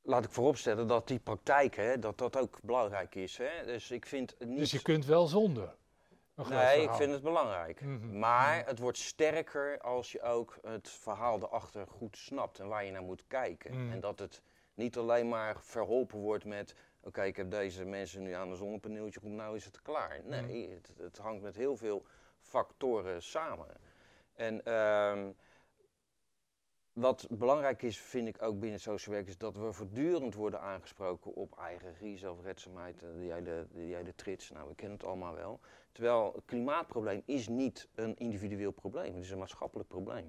Laat 0.03 0.25
ik 0.25 0.31
vooropstellen 0.31 0.87
dat 0.87 1.09
die 1.09 1.19
praktijk, 1.19 1.77
hè, 1.77 1.99
dat 1.99 2.19
dat 2.19 2.37
ook 2.37 2.59
belangrijk 2.63 3.15
is. 3.15 3.37
Hè. 3.37 3.65
Dus 3.65 3.91
ik 3.91 4.07
vind 4.07 4.35
niet... 4.39 4.59
Dus 4.59 4.71
je 4.71 4.83
kunt 4.83 5.05
wel 5.05 5.27
zonder? 5.27 5.77
Nee, 6.49 6.83
ik 6.83 6.93
vind 6.93 7.13
het 7.13 7.23
belangrijk. 7.23 7.81
Mhm. 7.81 8.19
Maar 8.19 8.67
het 8.67 8.79
wordt 8.79 8.99
sterker 8.99 9.81
als 9.81 10.13
je 10.13 10.23
ook 10.23 10.59
het 10.63 10.89
verhaal 10.89 11.39
erachter 11.43 11.87
goed 11.87 12.17
snapt 12.17 12.59
en 12.59 12.69
waar 12.69 12.85
je 12.85 12.91
naar 12.91 13.03
moet 13.03 13.25
kijken. 13.27 13.85
Mhm. 13.85 13.93
En 13.93 14.01
dat 14.01 14.19
het 14.19 14.43
niet 14.75 14.97
alleen 14.97 15.29
maar 15.29 15.57
verholpen 15.61 16.19
wordt 16.19 16.45
met 16.45 16.75
oké, 17.01 17.23
ik 17.23 17.37
heb 17.37 17.51
deze 17.51 17.85
mensen 17.85 18.23
nu 18.23 18.33
aan 18.33 18.51
een 18.51 18.57
zonnepaneeltje, 18.57 19.21
komt 19.21 19.35
nou 19.35 19.57
is 19.57 19.65
het 19.65 19.83
klaar. 19.83 20.21
Nee, 20.25 20.67
mhm. 20.67 20.75
het, 20.75 20.93
het, 20.97 21.19
hangt 21.19 21.43
met 21.43 21.57
heel 21.57 21.77
veel 21.77 22.07
factoren 22.41 23.23
samen. 23.23 23.67
En 24.35 24.65
ehm, 24.65 25.31
wat 26.93 27.27
belangrijk 27.31 27.83
is, 27.83 27.99
vind 27.99 28.29
ik 28.29 28.43
ook 28.43 28.61
binnen 28.61 28.81
social 28.81 29.15
werk, 29.15 29.29
is 29.29 29.39
dat 29.39 29.57
we 29.57 29.73
voortdurend 29.73 30.35
worden 30.35 30.61
aangesproken 30.61 31.35
op 31.35 31.59
eigen 31.59 32.19
zelfredzaamheid, 32.19 33.03
eh, 33.03 33.09
die 33.19 33.33
hele, 33.33 33.67
die 33.71 33.95
hele 33.95 34.15
trits. 34.15 34.51
Nou, 34.51 34.69
we 34.69 34.75
kennen 34.75 34.97
het 34.99 35.07
allemaal 35.07 35.35
wel. 35.35 35.61
Terwijl 35.93 36.33
het 36.35 36.45
klimaatprobleem 36.45 37.23
is 37.25 37.49
niet 37.49 37.89
een 37.95 38.17
individueel 38.17 38.71
probleem, 38.71 39.15
het 39.15 39.25
is 39.25 39.31
een 39.31 39.39
maatschappelijk 39.39 39.89
probleem. 39.89 40.29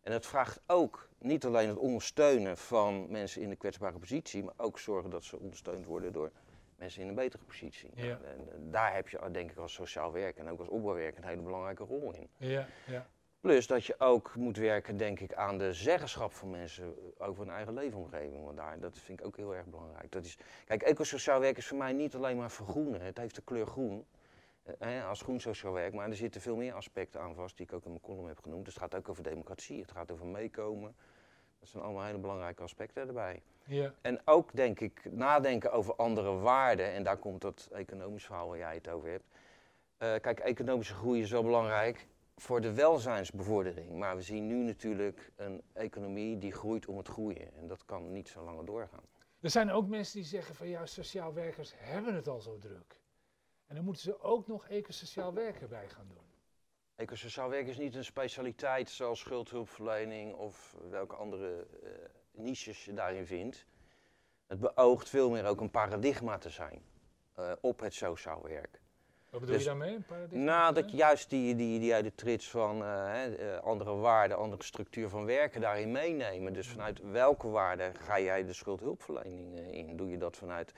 En 0.00 0.12
het 0.12 0.26
vraagt 0.26 0.60
ook 0.66 1.08
niet 1.18 1.44
alleen 1.44 1.68
het 1.68 1.78
ondersteunen 1.78 2.56
van 2.56 3.10
mensen 3.10 3.42
in 3.42 3.50
een 3.50 3.56
kwetsbare 3.56 3.98
positie, 3.98 4.44
maar 4.44 4.54
ook 4.56 4.78
zorgen 4.78 5.10
dat 5.10 5.24
ze 5.24 5.38
ondersteund 5.38 5.84
worden 5.86 6.12
door 6.12 6.30
mensen 6.78 7.02
in 7.02 7.08
een 7.08 7.14
betere 7.14 7.42
positie. 7.44 7.90
Ja. 7.94 8.18
En 8.24 8.70
daar 8.70 8.94
heb 8.94 9.08
je 9.08 9.30
denk 9.32 9.50
ik 9.50 9.56
als 9.56 9.72
sociaal 9.72 10.12
werk 10.12 10.36
en 10.36 10.48
ook 10.48 10.58
als 10.58 10.68
opbouwwerk 10.68 11.16
een 11.16 11.24
hele 11.24 11.42
belangrijke 11.42 11.84
rol 11.84 12.12
in. 12.12 12.28
Ja, 12.36 12.66
ja. 12.86 13.06
Plus 13.40 13.66
dat 13.66 13.84
je 13.84 13.94
ook 13.98 14.34
moet 14.34 14.56
werken, 14.56 14.96
denk 14.96 15.20
ik, 15.20 15.34
aan 15.34 15.58
de 15.58 15.72
zeggenschap 15.72 16.32
van 16.32 16.50
mensen 16.50 16.94
over 17.18 17.44
hun 17.44 17.54
eigen 17.54 17.74
leefomgeving. 17.74 18.44
Want 18.44 18.56
daar, 18.56 18.80
dat 18.80 18.98
vind 18.98 19.20
ik 19.20 19.26
ook 19.26 19.36
heel 19.36 19.54
erg 19.54 19.66
belangrijk. 19.66 20.12
Dat 20.12 20.24
is, 20.24 20.38
kijk, 20.64 20.82
ecosociaal 20.82 21.40
werk 21.40 21.56
is 21.56 21.66
voor 21.66 21.78
mij 21.78 21.92
niet 21.92 22.14
alleen 22.14 22.36
maar 22.36 22.50
vergroenen. 22.50 23.00
Het 23.00 23.18
heeft 23.18 23.34
de 23.34 23.42
kleur 23.42 23.66
groen. 23.66 24.06
Eh, 24.78 25.08
als 25.08 25.22
groen 25.22 25.40
sociaal 25.40 25.72
werk, 25.72 25.94
maar 25.94 26.08
er 26.08 26.16
zitten 26.16 26.40
veel 26.40 26.56
meer 26.56 26.72
aspecten 26.72 27.20
aan 27.20 27.34
vast 27.34 27.56
die 27.56 27.66
ik 27.66 27.72
ook 27.72 27.84
in 27.84 27.90
mijn 27.90 28.02
column 28.02 28.28
heb 28.28 28.38
genoemd. 28.42 28.64
Dus 28.64 28.74
het 28.74 28.82
gaat 28.82 28.94
ook 28.94 29.08
over 29.08 29.22
democratie, 29.22 29.80
het 29.80 29.90
gaat 29.90 30.10
over 30.10 30.26
meekomen. 30.26 30.96
Dat 31.66 31.74
zijn 31.74 31.84
allemaal 31.84 32.06
hele 32.06 32.18
belangrijke 32.18 32.62
aspecten 32.62 33.06
erbij. 33.06 33.42
Ja. 33.64 33.94
En 34.00 34.20
ook 34.24 34.50
denk 34.54 34.80
ik 34.80 35.08
nadenken 35.10 35.72
over 35.72 35.96
andere 35.96 36.32
waarden. 36.32 36.92
En 36.92 37.02
daar 37.02 37.16
komt 37.16 37.40
dat 37.40 37.68
economisch 37.72 38.24
verhaal 38.24 38.48
waar 38.48 38.58
jij 38.58 38.74
het 38.74 38.88
over 38.88 39.08
hebt. 39.08 39.24
Uh, 39.28 40.14
kijk, 40.20 40.38
economische 40.38 40.94
groei 40.94 41.20
is 41.20 41.30
wel 41.30 41.42
belangrijk 41.42 42.06
voor 42.36 42.60
de 42.60 42.72
welzijnsbevordering. 42.72 43.98
Maar 43.98 44.16
we 44.16 44.22
zien 44.22 44.46
nu 44.46 44.54
natuurlijk 44.54 45.32
een 45.36 45.62
economie 45.72 46.38
die 46.38 46.52
groeit 46.52 46.86
om 46.86 46.96
het 46.96 47.08
groeien. 47.08 47.56
En 47.56 47.66
dat 47.66 47.84
kan 47.84 48.12
niet 48.12 48.28
zo 48.28 48.44
langer 48.44 48.64
doorgaan. 48.64 49.04
Er 49.40 49.50
zijn 49.50 49.70
ook 49.70 49.86
mensen 49.86 50.16
die 50.16 50.28
zeggen 50.28 50.54
van 50.54 50.68
ja, 50.68 50.86
sociaal 50.86 51.34
werkers 51.34 51.72
hebben 51.76 52.14
het 52.14 52.28
al 52.28 52.40
zo 52.40 52.58
druk. 52.58 52.96
En 53.66 53.74
dan 53.74 53.84
moeten 53.84 54.02
ze 54.02 54.20
ook 54.20 54.46
nog 54.46 54.68
ecosociaal 54.68 55.34
werk 55.34 55.68
bij 55.68 55.88
gaan 55.88 56.08
doen. 56.08 56.25
Ecosociaal 56.96 57.48
werk 57.48 57.66
is 57.66 57.76
niet 57.76 57.94
een 57.94 58.04
specialiteit 58.04 58.90
zoals 58.90 59.20
schuldhulpverlening 59.20 60.34
of 60.34 60.76
welke 60.90 61.14
andere 61.14 61.66
uh, 61.82 61.90
niches 62.30 62.84
je 62.84 62.92
daarin 62.92 63.26
vindt. 63.26 63.66
Het 64.46 64.60
beoogt 64.60 65.08
veel 65.08 65.30
meer 65.30 65.44
ook 65.44 65.60
een 65.60 65.70
paradigma 65.70 66.38
te 66.38 66.50
zijn 66.50 66.82
uh, 67.38 67.52
op 67.60 67.80
het 67.80 67.94
sociaal 67.94 68.42
werk. 68.42 68.80
Wat 69.30 69.40
bedoel 69.40 69.48
je 69.48 69.52
dus 69.52 69.64
daarmee? 69.64 69.98
Een 70.30 70.44
nou, 70.44 70.74
dat 70.74 70.90
juist 70.90 71.30
die, 71.30 71.54
die, 71.54 71.80
die 71.80 71.94
uit 71.94 72.04
de 72.04 72.14
trits 72.14 72.50
van 72.50 72.82
uh, 72.82 73.58
andere 73.62 73.94
waarden, 73.94 74.36
andere 74.36 74.62
structuur 74.62 75.08
van 75.08 75.24
werken 75.24 75.60
daarin 75.60 75.92
meenemen. 75.92 76.52
Dus 76.52 76.68
vanuit 76.68 77.10
welke 77.10 77.48
waarde 77.48 77.92
ga 77.98 78.20
jij 78.20 78.44
de 78.44 78.52
schuldhulpverlening 78.52 79.58
in? 79.58 79.96
Doe 79.96 80.10
je 80.10 80.18
dat 80.18 80.36
vanuit 80.36 80.72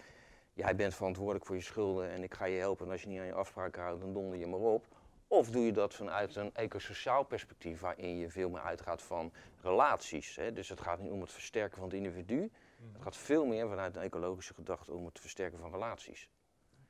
jij 0.52 0.76
bent 0.76 0.94
verantwoordelijk 0.94 1.46
voor 1.46 1.56
je 1.56 1.62
schulden 1.62 2.10
en 2.10 2.22
ik 2.22 2.34
ga 2.34 2.44
je 2.44 2.58
helpen 2.58 2.86
en 2.86 2.92
als 2.92 3.02
je 3.02 3.08
niet 3.08 3.18
aan 3.18 3.26
je 3.26 3.32
afspraken 3.32 3.82
houdt, 3.82 4.00
dan 4.00 4.12
donder 4.12 4.38
je 4.38 4.46
maar 4.46 4.60
op. 4.60 4.84
Of 5.28 5.50
doe 5.50 5.64
je 5.64 5.72
dat 5.72 5.94
vanuit 5.94 6.36
een 6.36 6.54
ecosociaal 6.54 7.24
perspectief 7.24 7.80
waarin 7.80 8.18
je 8.18 8.30
veel 8.30 8.48
meer 8.50 8.60
uitgaat 8.60 9.02
van 9.02 9.32
relaties. 9.62 10.36
Hè? 10.36 10.52
Dus 10.52 10.68
het 10.68 10.80
gaat 10.80 10.98
niet 10.98 11.12
om 11.12 11.20
het 11.20 11.32
versterken 11.32 11.78
van 11.78 11.86
het 11.86 11.96
individu. 11.96 12.36
Mhm. 12.36 12.92
Het 12.92 13.02
gaat 13.02 13.16
veel 13.16 13.46
meer 13.46 13.68
vanuit 13.68 13.96
een 13.96 14.02
ecologische 14.02 14.54
gedachte 14.54 14.92
om 14.92 15.04
het 15.04 15.20
versterken 15.20 15.58
van 15.58 15.70
relaties. 15.70 16.28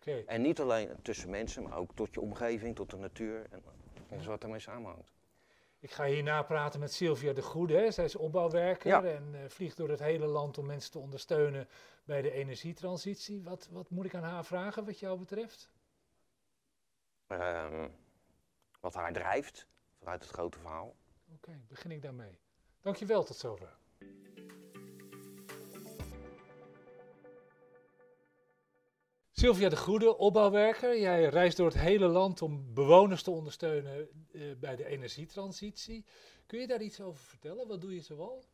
Okay. 0.00 0.24
En 0.26 0.42
niet 0.42 0.60
alleen 0.60 1.02
tussen 1.02 1.30
mensen, 1.30 1.62
maar 1.62 1.76
ook 1.76 1.94
tot 1.94 2.14
je 2.14 2.20
omgeving, 2.20 2.76
tot 2.76 2.90
de 2.90 2.96
natuur 2.96 3.46
en 3.50 3.62
alles 4.10 4.26
wat 4.26 4.40
daarmee 4.40 4.60
samenhangt. 4.60 5.12
Ik 5.80 5.90
ga 5.90 6.04
hierna 6.04 6.42
praten 6.42 6.80
met 6.80 6.92
Sylvia 6.92 7.32
de 7.32 7.42
Goede. 7.42 7.74
Hè. 7.74 7.90
Zij 7.90 8.04
is 8.04 8.16
opbouwwerker 8.16 9.04
en 9.04 9.34
uh, 9.34 9.40
vliegt 9.48 9.76
door 9.76 9.88
het 9.88 9.98
hele 9.98 10.26
land 10.26 10.58
om 10.58 10.66
mensen 10.66 10.90
te 10.90 10.98
ondersteunen 10.98 11.68
bij 12.04 12.22
de 12.22 12.30
energietransitie. 12.30 13.42
Wat, 13.42 13.68
wat 13.70 13.90
moet 13.90 14.04
ik 14.04 14.14
aan 14.14 14.22
haar 14.22 14.44
vragen 14.44 14.84
wat 14.84 14.98
jou 14.98 15.18
betreft? 15.18 15.70
Um, 17.28 17.90
wat 18.80 18.94
haar 18.94 19.12
drijft 19.12 19.66
vanuit 19.98 20.22
het 20.22 20.30
grote 20.30 20.58
verhaal. 20.58 20.96
Oké, 21.34 21.60
begin 21.68 21.90
ik 21.90 22.02
daarmee. 22.02 22.38
Dankjewel, 22.80 23.24
tot 23.24 23.36
zover. 23.36 23.76
Sylvia 29.30 29.68
de 29.68 29.76
Goede, 29.76 30.16
opbouwwerker. 30.16 30.98
Jij 30.98 31.28
reist 31.28 31.56
door 31.56 31.66
het 31.66 31.78
hele 31.78 32.06
land 32.06 32.42
om 32.42 32.74
bewoners 32.74 33.22
te 33.22 33.30
ondersteunen 33.30 34.08
uh, 34.32 34.56
bij 34.56 34.76
de 34.76 34.84
energietransitie. 34.84 36.04
Kun 36.46 36.60
je 36.60 36.66
daar 36.66 36.82
iets 36.82 37.00
over 37.00 37.24
vertellen? 37.24 37.68
Wat 37.68 37.80
doe 37.80 37.94
je 37.94 38.00
zoal? 38.00 38.44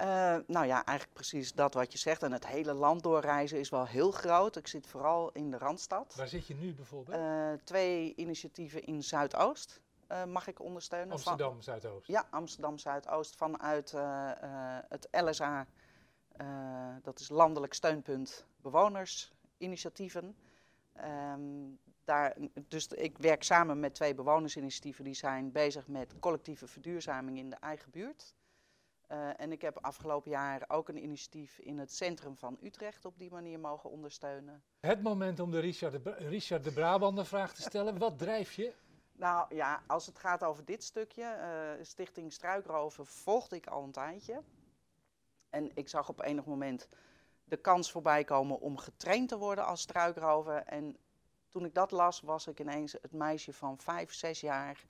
Uh, 0.00 0.36
nou 0.46 0.66
ja, 0.66 0.84
eigenlijk 0.84 1.12
precies 1.12 1.52
dat 1.52 1.74
wat 1.74 1.92
je 1.92 1.98
zegt. 1.98 2.22
En 2.22 2.32
het 2.32 2.46
hele 2.46 2.72
land 2.72 3.02
doorreizen 3.02 3.58
is 3.58 3.68
wel 3.68 3.86
heel 3.86 4.10
groot. 4.10 4.56
Ik 4.56 4.66
zit 4.66 4.86
vooral 4.86 5.30
in 5.32 5.50
de 5.50 5.58
Randstad. 5.58 6.14
Waar 6.16 6.28
zit 6.28 6.46
je 6.46 6.54
nu 6.54 6.74
bijvoorbeeld? 6.74 7.18
Uh, 7.18 7.52
twee 7.64 8.14
initiatieven 8.16 8.84
in 8.84 9.02
Zuidoost 9.02 9.80
mag 10.26 10.46
ik 10.46 10.60
ondersteunen. 10.60 11.12
Amsterdam 11.12 11.62
Zuidoost? 11.62 12.06
Ja, 12.06 12.26
Amsterdam 12.30 12.78
Zuidoost 12.78 13.36
vanuit 13.36 13.94
het 14.88 15.08
LSA. 15.10 15.66
dat 17.02 17.20
is 17.20 17.28
Landelijk 17.28 17.74
Steunpunt 17.74 18.46
Bewoners 18.60 19.32
initiatieven. 19.58 20.36
Ehm, 20.92 21.40
daar, 22.04 22.36
dus 22.68 22.86
ik 22.86 23.18
werk 23.18 23.42
samen 23.42 23.80
met 23.80 23.94
twee 23.94 24.14
bewonersinitiatieven 24.14 25.04
die 25.04 25.14
zijn 25.14 25.52
bezig 25.52 25.86
met 25.86 26.18
collectieve 26.18 26.66
verduurzaming 26.66 27.38
in 27.38 27.50
de 27.50 27.56
eigen 27.56 27.90
buurt. 27.90 28.34
Uh, 29.12 29.40
en 29.40 29.52
ik 29.52 29.62
heb 29.62 29.78
afgelopen 29.80 30.30
jaar 30.30 30.64
ook 30.68 30.88
een 30.88 31.02
initiatief 31.02 31.58
in 31.58 31.78
het 31.78 31.92
centrum 31.92 32.36
van 32.36 32.58
Utrecht 32.62 33.04
op 33.04 33.18
die 33.18 33.30
manier 33.30 33.58
mogen 33.58 33.90
ondersteunen. 33.90 34.62
Het 34.80 35.02
moment 35.02 35.40
om 35.40 35.50
de 35.50 35.58
Richard 35.58 36.04
de, 36.04 36.14
Richard 36.14 36.64
de 36.64 36.72
Brabander 36.72 37.26
vraag 37.26 37.54
te 37.54 37.62
stellen. 37.62 37.98
Wat 37.98 38.18
drijf 38.18 38.52
je? 38.52 38.72
Nou 39.12 39.54
ja, 39.54 39.82
als 39.86 40.06
het 40.06 40.18
gaat 40.18 40.44
over 40.44 40.64
dit 40.64 40.84
stukje, 40.84 41.22
uh, 41.22 41.84
Stichting 41.84 42.32
Struikroven 42.32 43.06
volgde 43.06 43.56
ik 43.56 43.66
al 43.66 43.82
een 43.82 43.92
tijdje. 43.92 44.42
En 45.50 45.70
ik 45.74 45.88
zag 45.88 46.08
op 46.08 46.22
enig 46.22 46.44
moment 46.44 46.88
de 47.44 47.56
kans 47.56 47.90
voorbij 47.90 48.24
komen 48.24 48.60
om 48.60 48.76
getraind 48.76 49.28
te 49.28 49.38
worden 49.38 49.66
als 49.66 49.80
struikrover. 49.80 50.56
En 50.56 50.96
toen 51.48 51.64
ik 51.64 51.74
dat 51.74 51.90
las, 51.90 52.20
was 52.20 52.46
ik 52.46 52.60
ineens 52.60 52.92
het 52.92 53.12
meisje 53.12 53.52
van 53.52 53.78
vijf, 53.78 54.12
zes 54.12 54.40
jaar, 54.40 54.84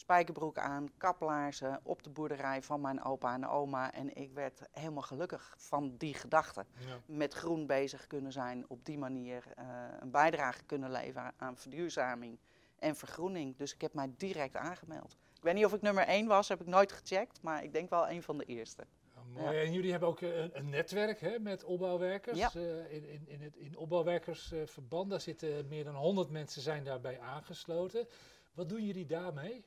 spijkerbroek 0.00 0.58
aan, 0.58 0.90
kaplaarzen 0.96 1.80
op 1.82 2.02
de 2.02 2.10
boerderij 2.10 2.62
van 2.62 2.80
mijn 2.80 3.04
opa 3.04 3.34
en 3.34 3.48
oma. 3.48 3.92
En 3.92 4.16
ik 4.16 4.32
werd 4.32 4.60
helemaal 4.72 5.02
gelukkig 5.02 5.54
van 5.56 5.96
die 5.96 6.14
gedachte. 6.14 6.64
Ja. 6.86 7.00
Met 7.06 7.34
groen 7.34 7.66
bezig 7.66 8.06
kunnen 8.06 8.32
zijn, 8.32 8.64
op 8.68 8.84
die 8.84 8.98
manier 8.98 9.44
eh, 9.56 9.66
een 10.00 10.10
bijdrage 10.10 10.64
kunnen 10.64 10.90
leveren 10.90 11.32
aan 11.36 11.56
verduurzaming 11.56 12.38
en 12.78 12.96
vergroening. 12.96 13.56
Dus 13.56 13.74
ik 13.74 13.80
heb 13.80 13.94
mij 13.94 14.10
direct 14.16 14.56
aangemeld. 14.56 15.16
Ik 15.36 15.42
weet 15.42 15.54
niet 15.54 15.64
of 15.64 15.72
ik 15.72 15.82
nummer 15.82 16.04
één 16.04 16.26
was, 16.26 16.48
heb 16.48 16.60
ik 16.60 16.66
nooit 16.66 16.92
gecheckt, 16.92 17.42
maar 17.42 17.64
ik 17.64 17.72
denk 17.72 17.90
wel 17.90 18.08
een 18.08 18.22
van 18.22 18.38
de 18.38 18.44
eerste. 18.44 18.86
Ja, 19.14 19.42
mooi. 19.42 19.58
En 19.58 19.72
jullie 19.72 19.90
hebben 19.90 20.08
ook 20.08 20.20
eh, 20.20 20.36
een, 20.36 20.50
een 20.52 20.68
netwerk 20.68 21.20
hè, 21.20 21.38
met 21.38 21.64
opbouwwerkers. 21.64 22.38
Ja. 22.38 22.50
Eh, 22.54 22.92
in, 22.92 23.08
in, 23.08 23.28
in 23.28 23.42
het 23.42 23.56
in 23.56 23.76
opbouwwerkersverband, 23.76 25.10
daar 25.10 25.20
zitten 25.20 25.68
meer 25.68 25.84
dan 25.84 25.94
100 25.94 26.30
mensen 26.30 26.62
zijn 26.62 26.84
daarbij 26.84 27.20
aangesloten. 27.20 28.08
Wat 28.52 28.68
doen 28.68 28.84
jullie 28.84 29.06
daarmee? 29.06 29.64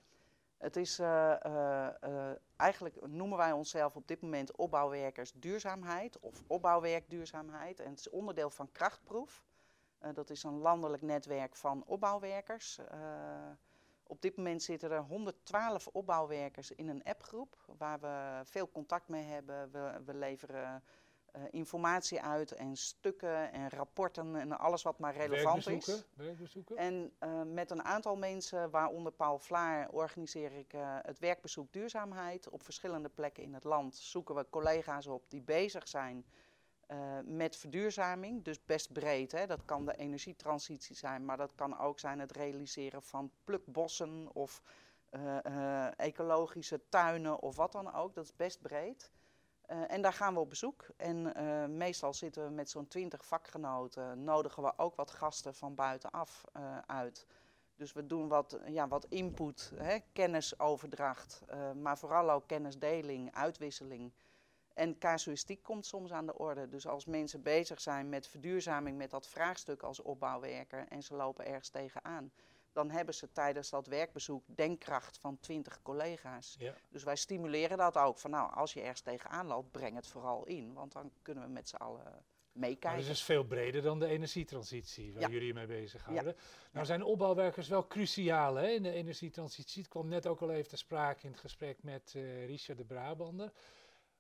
Het 0.62 0.75
is 0.75 1.00
eh, 1.00 1.46
eh, 1.46 1.88
eh, 2.01 2.36
eigenlijk 2.56 3.08
noemen 3.08 3.38
wij 3.38 3.51
onszelf 3.51 3.96
op 3.96 4.08
dit 4.08 4.22
moment 4.22 4.56
opbouwwerkers 4.56 5.32
duurzaamheid 5.32 6.20
of 6.20 6.44
opbouwwerk 6.48 7.10
duurzaamheid. 7.10 7.80
En 7.80 7.89
het 7.89 8.00
is 8.00 8.10
onderdeel 8.10 8.50
van 8.50 8.72
Krachtproef. 8.72 9.44
Dat 10.13 10.30
is 10.30 10.44
een 10.44 10.58
landelijk 10.58 11.01
netwerk 11.01 11.56
van 11.56 11.84
opbouwwerkers. 11.86 12.80
Op 14.03 14.22
dit 14.22 14.38
moment 14.38 14.63
zitten 14.63 14.91
er 14.91 15.01
112 15.01 15.88
opbouwwerkers 15.88 16.72
in 16.72 16.89
een 16.89 17.03
appgroep 17.03 17.58
waar 17.77 18.00
we 18.00 18.41
veel 18.44 18.72
contact 18.72 19.08
mee 19.08 19.24
hebben. 19.24 19.72
We, 19.72 20.01
we 20.06 20.13
leveren 20.13 20.84
eh, 21.32 21.42
informatie 21.52 22.22
uit 22.22 22.52
en 22.52 22.78
stukken 22.78 23.52
en 23.52 23.70
rapporten 23.70 24.36
en 24.36 24.58
alles 24.58 24.84
wat 24.84 25.00
maar 25.00 25.16
relevant 25.16 25.68
is. 25.68 26.06
werkbezoeken? 26.14 26.78
En 26.78 27.12
eh, 27.20 27.42
met 27.42 27.72
een 27.72 27.84
aantal 27.84 28.16
mensen, 28.16 28.70
waaronder 28.70 29.12
Paul 29.12 29.40
Vlaar, 29.40 29.90
organiseer 29.90 30.52
ik 30.52 30.74
eh, 30.74 30.98
het 31.02 31.20
werkbezoek 31.20 31.74
duurzaamheid. 31.74 32.50
Op 32.50 32.64
verschillende 32.64 33.10
plekken 33.10 33.44
in 33.44 33.54
het 33.54 33.64
land 33.64 33.96
zoeken 33.96 34.36
we 34.36 34.50
collega's 34.50 35.08
op 35.08 35.30
die 35.30 35.42
bezig 35.42 35.88
zijn 35.88 36.26
met 37.26 37.56
verduurzaming. 37.56 38.44
Dus 38.44 38.66
best 38.66 38.94
breed. 38.94 39.32
Hè. 39.32 39.48
Dat 39.48 39.66
kan 39.66 39.86
de 39.86 39.96
energietransitie 39.96 40.96
zijn, 40.96 41.26
maar 41.26 41.38
dat 41.38 41.56
kan 41.56 41.80
ook 41.80 42.00
zijn 42.00 42.20
het 42.20 42.32
realiseren 42.32 43.02
van 43.02 43.32
plukbossen 43.44 44.30
of 44.34 44.62
ecologische 45.96 46.82
tuinen 46.90 47.42
of 47.42 47.56
wat 47.56 47.72
dan 47.72 47.94
ook. 47.94 48.14
Dat 48.14 48.24
is 48.24 48.36
best 48.36 48.62
breed. 48.62 49.12
Eh, 49.72 49.92
en 49.92 50.01
daar 50.01 50.13
gaan 50.13 50.34
we 50.34 50.40
op 50.40 50.50
bezoek. 50.50 50.86
En 50.98 51.36
eh, 51.36 51.66
meestal 51.66 52.13
zitten 52.13 52.44
we 52.44 52.50
met 52.50 52.70
zo'n 52.70 52.88
twintig 52.88 53.25
vakgenoten. 53.25 54.24
Nodigen 54.24 54.63
we 54.63 54.74
ook 54.78 54.96
wat 54.96 55.12
gasten 55.12 55.56
van 55.56 55.75
buitenaf 55.75 56.44
eh, 56.54 56.78
uit. 56.86 57.25
Dus 57.75 57.94
we 57.94 58.06
doen 58.06 58.28
wat, 58.28 58.60
ja, 58.66 58.88
wat 58.88 59.06
input, 59.10 59.72
hè, 59.75 59.98
kennisoverdracht. 60.13 61.42
maar 61.75 61.98
vooral 61.98 62.32
ook 62.32 62.48
kennisdeling, 62.48 63.34
uitwisseling. 63.34 64.12
En 64.74 64.98
casuïstiek 64.98 65.63
komt 65.63 65.86
soms 65.86 66.12
aan 66.12 66.25
de 66.25 66.38
orde. 66.38 66.70
Dus 66.70 66.88
als 66.88 67.06
mensen 67.06 67.42
bezig 67.42 67.82
zijn 67.82 68.10
met 68.10 68.28
verduurzaming, 68.28 68.98
met 68.98 69.10
dat 69.10 69.28
vraagstuk 69.28 69.84
als 69.84 70.01
opbouwwerker. 70.01 70.86
en 70.90 71.04
ze 71.04 71.16
lopen 71.16 71.46
ergens 71.46 71.70
tegenaan. 71.70 72.32
Dan 72.74 72.90
hebben 72.90 73.13
ze 73.13 73.32
tijdens 73.32 73.70
dat 73.70 73.88
werkbezoek 73.88 74.44
denkkracht 74.48 75.18
van 75.18 75.40
twintig 75.40 75.82
collega's. 75.82 76.56
Ja. 76.60 76.75
Dus 76.90 77.04
wij 77.04 77.16
stimuleren 77.16 77.78
dat 77.78 77.98
ook. 77.98 78.18
Van 78.18 78.32
nou, 78.32 78.54
als 78.54 78.74
je 78.74 78.82
ergens 78.82 79.01
tegenaan 79.01 79.48
loopt, 79.48 79.72
breng 79.72 79.96
het 79.96 80.08
vooral 80.08 80.46
in. 80.46 80.74
Want 80.74 80.92
dan 80.92 81.12
kunnen 81.22 81.44
we 81.44 81.50
met 81.50 81.70
z'n 81.70 81.75
allen 81.75 82.04
Maar 82.04 82.24
meekijken. 82.70 82.92
dat 82.92 83.00
is 83.00 83.08
dus 83.08 83.24
veel 83.24 83.44
breder 83.44 83.82
dan 83.82 84.00
de 84.00 84.08
energietransitie 84.08 85.13
waar 85.13 85.22
Ja. 85.22 85.30
jullie 85.30 85.54
mee 85.54 85.66
bezighouden. 85.68 86.24
Nou 86.25 86.38
Ja. 86.72 86.84
zijn 86.84 87.04
opbouwwerkers 87.04 87.68
wel 87.68 87.88
cruciaal 87.88 88.56
hè, 88.56 88.68
in 88.68 88.84
de 88.84 88.92
energietransitie. 88.92 89.82
Het 89.82 89.92
kwam 89.92 90.08
net 90.08 90.28
ook 90.28 90.42
al 90.42 90.51
even 90.51 90.70
te 90.70 90.78
sprake 90.78 91.25
in 91.25 91.32
het 91.32 91.40
gesprek 91.40 91.84
met 91.84 92.13
eh, 92.16 92.46
Richard 92.46 92.78
de 92.78 92.86
Brabander. 92.86 93.51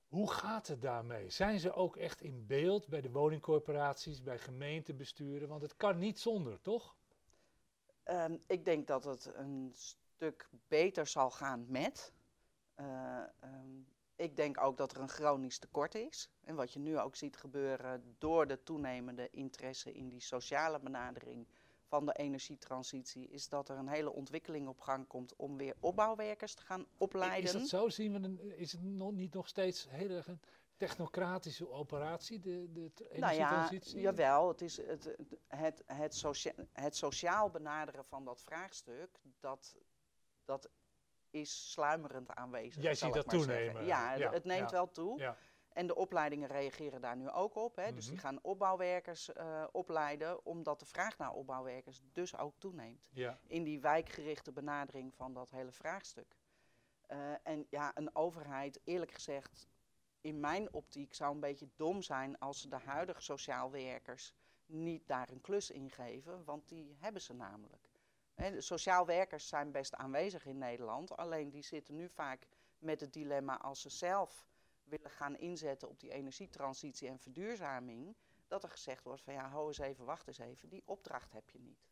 Hoe 0.07 0.31
gaat 0.31 0.67
het 0.67 0.81
daarmee? 0.81 1.29
Zijn 1.29 1.59
ze 1.59 1.73
ook 1.73 1.97
echt 1.97 2.21
in 2.21 2.45
beeld 2.47 2.87
bij 2.87 3.01
de 3.01 3.11
woningcorporaties, 3.11 4.23
bij 4.23 4.37
gemeentebesturen? 4.39 5.47
Want 5.47 5.61
het 5.61 5.75
kan 5.75 5.97
niet 5.97 6.19
zonder, 6.19 6.61
toch? 6.61 6.95
Ehm, 8.11 8.37
ik 8.47 8.65
denk 8.65 8.87
dat 8.87 9.03
het 9.03 9.31
een 9.35 9.71
stuk 9.75 10.49
beter 10.67 11.07
zal 11.07 11.31
gaan 11.31 11.65
met. 11.67 12.13
Eh, 12.75 13.17
ehm, 13.39 13.79
ik 14.15 14.35
denk 14.35 14.61
ook 14.61 14.77
dat 14.77 14.91
er 14.91 15.01
een 15.01 15.09
chronisch 15.09 15.59
tekort 15.59 15.95
is. 15.95 16.29
En 16.43 16.55
wat 16.55 16.73
je 16.73 16.79
nu 16.79 16.99
ook 16.99 17.15
ziet 17.15 17.37
gebeuren 17.37 18.15
door 18.17 18.47
de 18.47 18.63
toenemende 18.63 19.29
interesse 19.29 19.93
in 19.93 20.09
die 20.09 20.19
sociale 20.19 20.79
benadering 20.79 21.47
van 21.83 22.05
de 22.05 22.13
energietransitie, 22.13 23.27
is 23.27 23.49
dat 23.49 23.69
er 23.69 23.77
een 23.77 23.87
hele 23.87 24.11
ontwikkeling 24.11 24.67
op 24.67 24.79
gang 24.79 25.07
komt 25.07 25.35
om 25.35 25.57
weer 25.57 25.75
opbouwwerkers 25.79 26.53
te 26.53 26.61
gaan 26.61 26.85
opleiden. 26.97 27.43
Is 27.43 27.51
dat 27.51 27.67
zo? 27.67 27.89
Zien 27.89 28.13
we 28.13 28.19
een, 28.19 28.57
is 28.57 28.71
het 28.71 28.83
nog 28.83 29.11
niet 29.11 29.33
nog 29.33 29.47
steeds 29.47 29.89
heel 29.89 30.09
erg 30.09 30.27
een 30.27 30.41
technocratische 30.87 31.69
operatie, 31.71 32.39
de, 32.39 32.71
de 32.71 32.91
Nou 33.13 33.35
ja, 33.35 33.69
jawel. 33.81 34.47
Het, 34.47 34.61
is 34.61 34.77
het, 34.77 35.03
het, 35.03 35.37
het, 35.47 35.83
het, 35.85 36.15
socia 36.15 36.53
het 36.73 36.95
sociaal 36.95 37.49
benaderen 37.49 38.05
van 38.05 38.25
dat 38.25 38.41
vraagstuk, 38.41 39.19
dat, 39.39 39.75
dat 40.45 40.69
is 41.29 41.71
sluimerend 41.71 42.29
aanwezig. 42.29 42.83
Jij 42.83 42.95
ziet 42.95 43.13
dat 43.13 43.29
toenemen. 43.29 43.85
Ja, 43.85 44.13
Ja, 44.13 44.31
het 44.31 44.43
neemt 44.43 44.69
ja. 44.69 44.75
wel 44.75 44.91
toe. 44.91 45.19
Ja, 45.19 45.37
En 45.69 45.87
de 45.87 45.95
opleidingen 45.95 46.47
reageren 46.47 47.01
daar 47.01 47.17
nu 47.17 47.29
ook 47.29 47.55
op. 47.55 47.75
Hè. 47.75 47.93
Dus 47.93 48.05
die 48.05 48.13
Mhm. 48.13 48.23
gaan 48.23 48.39
opbouwwerkers 48.41 49.33
eh, 49.33 49.63
opleiden, 49.71 50.45
omdat 50.45 50.79
de 50.79 50.85
vraag 50.85 51.17
naar 51.17 51.31
opbouwwerkers 51.31 52.01
dus 52.11 52.37
ook 52.37 52.55
toeneemt 52.57 53.07
ja. 53.09 53.39
in 53.47 53.63
die 53.63 53.79
wijkgerichte 53.79 54.51
benadering 54.51 55.15
van 55.15 55.33
dat 55.33 55.51
hele 55.51 55.71
vraagstuk. 55.71 56.35
Eh, 57.01 57.33
en 57.43 57.67
ja, 57.69 57.91
een 57.95 58.15
overheid, 58.15 58.79
eerlijk 58.83 59.11
gezegd, 59.11 59.67
in 60.21 60.39
mijn 60.39 60.73
optiek 60.73 61.13
zou 61.13 61.33
een 61.33 61.39
beetje 61.39 61.69
dom 61.75 62.01
zijn 62.01 62.39
als 62.39 62.61
de 62.61 62.75
huidige 62.75 63.21
sociaal 63.21 63.71
werkers 63.71 64.33
niet 64.65 65.07
daar 65.07 65.29
een 65.29 65.41
klus 65.41 65.69
in 65.69 65.91
geven, 65.91 66.43
want 66.43 66.67
die 66.67 66.95
hebben 66.99 67.21
ze 67.21 67.33
namelijk. 67.33 67.89
Sociaal 68.57 69.05
werkers 69.05 69.47
zijn 69.47 69.71
best 69.71 69.95
aanwezig 69.95 70.45
in 70.45 70.57
Nederland, 70.57 71.17
alleen 71.17 71.49
die 71.49 71.63
zitten 71.63 71.95
nu 71.95 72.09
vaak 72.09 72.47
met 72.79 72.99
het 72.99 73.13
dilemma 73.13 73.57
als 73.57 73.81
ze 73.81 73.89
zelf 73.89 74.47
willen 74.83 75.11
gaan 75.11 75.37
inzetten 75.37 75.89
op 75.89 75.99
die 75.99 76.11
energietransitie 76.11 77.07
en 77.07 77.19
verduurzaming, 77.19 78.15
dat 78.47 78.63
er 78.63 78.69
gezegd 78.69 79.03
wordt 79.03 79.21
van 79.21 79.33
ja, 79.33 79.49
hou 79.49 79.67
eens 79.67 79.77
even, 79.77 80.05
wacht 80.05 80.27
eens 80.27 80.37
even, 80.37 80.69
die 80.69 80.83
opdracht 80.85 81.31
heb 81.31 81.49
je 81.49 81.59
niet 81.59 81.90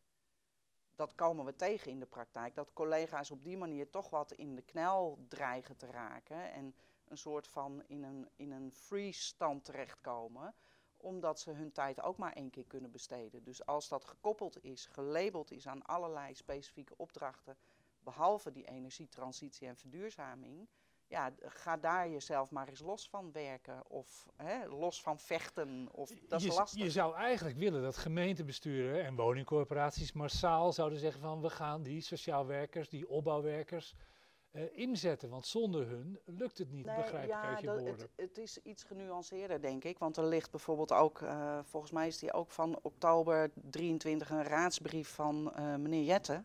dat 0.94 1.14
komen 1.14 1.44
we 1.44 1.56
tegen 1.56 1.90
in 1.90 1.98
de 1.98 2.06
praktijk. 2.06 2.54
Dat 2.54 2.72
collega's 2.72 3.30
op 3.30 3.44
die 3.44 3.56
manier 3.56 3.90
toch 3.90 4.10
wat 4.10 4.32
in 4.32 4.54
de 4.54 4.62
knel 4.62 5.24
dreigen 5.28 5.76
te 5.76 5.86
raken. 5.86 6.52
En 6.52 6.74
een 7.04 7.18
soort 7.18 7.48
van 7.48 7.82
in 7.86 8.02
een, 8.02 8.28
in 8.36 8.50
een 8.50 8.72
freeze 8.72 9.22
stand 9.22 9.64
terechtkomen. 9.64 10.54
Omdat 10.96 11.40
ze 11.40 11.50
hun 11.50 11.72
tijd 11.72 12.00
ook 12.02 12.16
maar 12.16 12.32
één 12.32 12.50
keer 12.50 12.66
kunnen 12.66 12.90
besteden. 12.90 13.44
Dus 13.44 13.66
als 13.66 13.88
dat 13.88 14.04
gekoppeld 14.04 14.62
is, 14.62 14.86
gelabeld 14.86 15.50
is 15.50 15.68
aan 15.68 15.82
allerlei 15.82 16.34
specifieke 16.34 16.96
opdrachten. 16.96 17.56
Behalve 17.98 18.52
die 18.52 18.68
energietransitie 18.68 19.68
en 19.68 19.76
verduurzaming. 19.76 20.68
Ja, 21.10 21.30
ga 21.40 21.76
daar 21.76 22.08
jezelf 22.10 22.50
maar 22.50 22.68
eens 22.68 22.80
los 22.80 23.08
van 23.08 23.32
werken. 23.32 23.82
Of 23.88 24.26
hè, 24.36 24.66
los 24.66 25.02
van 25.02 25.18
vechten. 25.18 25.88
Of, 25.92 26.10
dat 26.28 26.40
is 26.40 26.46
je, 26.46 26.52
lastig. 26.52 26.82
je 26.82 26.90
zou 26.90 27.14
eigenlijk 27.14 27.58
willen 27.58 27.82
dat 27.82 27.96
gemeentebesturen 27.96 29.04
en 29.04 29.14
woningcorporaties 29.14 30.12
massaal 30.12 30.72
zouden 30.72 30.98
zeggen 30.98 31.20
van 31.20 31.40
we 31.40 31.50
gaan 31.50 31.82
die 31.82 32.00
sociaal 32.00 32.46
werkers, 32.46 32.88
die 32.88 33.08
opbouwwerkers 33.08 33.94
eh, 34.50 34.62
inzetten. 34.78 35.28
Want 35.30 35.46
zonder 35.46 35.86
hun 35.88 36.18
lukt 36.24 36.58
het 36.58 36.70
niet, 36.70 36.84
Nee, 36.86 36.96
begrijp 36.96 37.24
ik 37.24 37.32
uit 37.32 37.60
je 37.60 37.66
dat- 37.66 37.80
woorden. 37.80 38.00
het, 38.00 38.10
het 38.16 38.38
is 38.38 38.58
iets 38.62 38.82
genuanceerder, 38.84 39.60
denk 39.60 39.84
ik. 39.84 39.98
Want 39.98 40.16
er 40.16 40.24
ligt 40.26 40.50
bijvoorbeeld 40.50 40.92
ook, 40.92 41.20
eh, 41.22 41.58
volgens 41.64 41.92
mij 41.92 42.06
is 42.06 42.18
die 42.18 42.32
ook 42.32 42.50
van 42.50 42.78
oktober 42.82 43.50
23, 43.54 44.30
een 44.30 44.42
raadsbrief 44.44 45.08
van 45.08 45.52
eh, 45.54 45.74
meneer 45.76 46.02
Jette. 46.04 46.44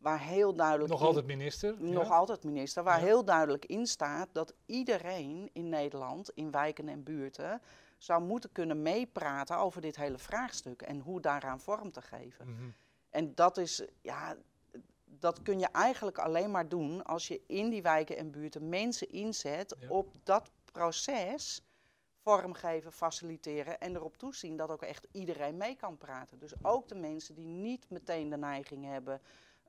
Waar 0.00 0.20
heel 0.20 0.54
duidelijk. 0.54 0.90
Nog 0.90 1.00
in- 1.00 1.06
altijd 1.06 1.26
minister. 1.26 1.74
Nog 1.78 2.08
ja? 2.08 2.14
altijd 2.14 2.44
minister, 2.44 2.82
waar 2.82 2.98
Ja. 3.00 3.04
heel 3.06 3.24
duidelijk 3.24 3.64
in 3.64 3.86
staat 3.86 4.28
dat 4.32 4.54
iedereen 4.66 5.50
in 5.52 5.68
Nederland, 5.68 6.30
in 6.34 6.50
wijken 6.50 6.88
en 6.88 7.02
buurten, 7.02 7.60
zou 7.98 8.22
moeten 8.22 8.52
kunnen 8.52 8.82
meepraten 8.82 9.56
over 9.56 9.80
dit 9.80 9.96
hele 9.96 10.18
vraagstuk 10.18 10.82
en 10.82 11.00
hoe 11.00 11.20
daaraan 11.20 11.60
vorm 11.60 11.90
te 11.92 12.02
geven. 12.02 12.48
Mhm. 12.50 12.70
En 13.10 13.34
dat 13.34 13.56
is, 13.56 13.84
ja, 14.02 14.36
dat 15.04 15.42
kun 15.42 15.58
je 15.58 15.66
eigenlijk 15.72 16.18
alleen 16.18 16.50
maar 16.50 16.68
doen 16.68 17.04
als 17.04 17.28
je 17.28 17.40
in 17.46 17.70
die 17.70 17.82
wijken 17.82 18.16
en 18.16 18.30
buurten 18.30 18.68
mensen 18.68 19.10
inzet 19.10 19.76
Ja. 19.78 19.88
op 19.88 20.14
dat 20.24 20.50
proces 20.72 21.62
vormgeven, 22.22 22.92
faciliteren 22.92 23.80
en 23.80 23.94
erop 23.96 24.16
toezien 24.16 24.56
dat 24.56 24.70
ook 24.70 24.82
echt 24.82 25.06
iedereen 25.12 25.56
mee 25.56 25.76
kan 25.76 25.98
praten. 25.98 26.38
Dus 26.38 26.52
ook 26.62 26.88
de 26.88 26.94
mensen 26.94 27.34
die 27.34 27.46
niet 27.46 27.90
meteen 27.90 28.28
de 28.28 28.36
neiging 28.36 28.84
hebben 28.84 29.20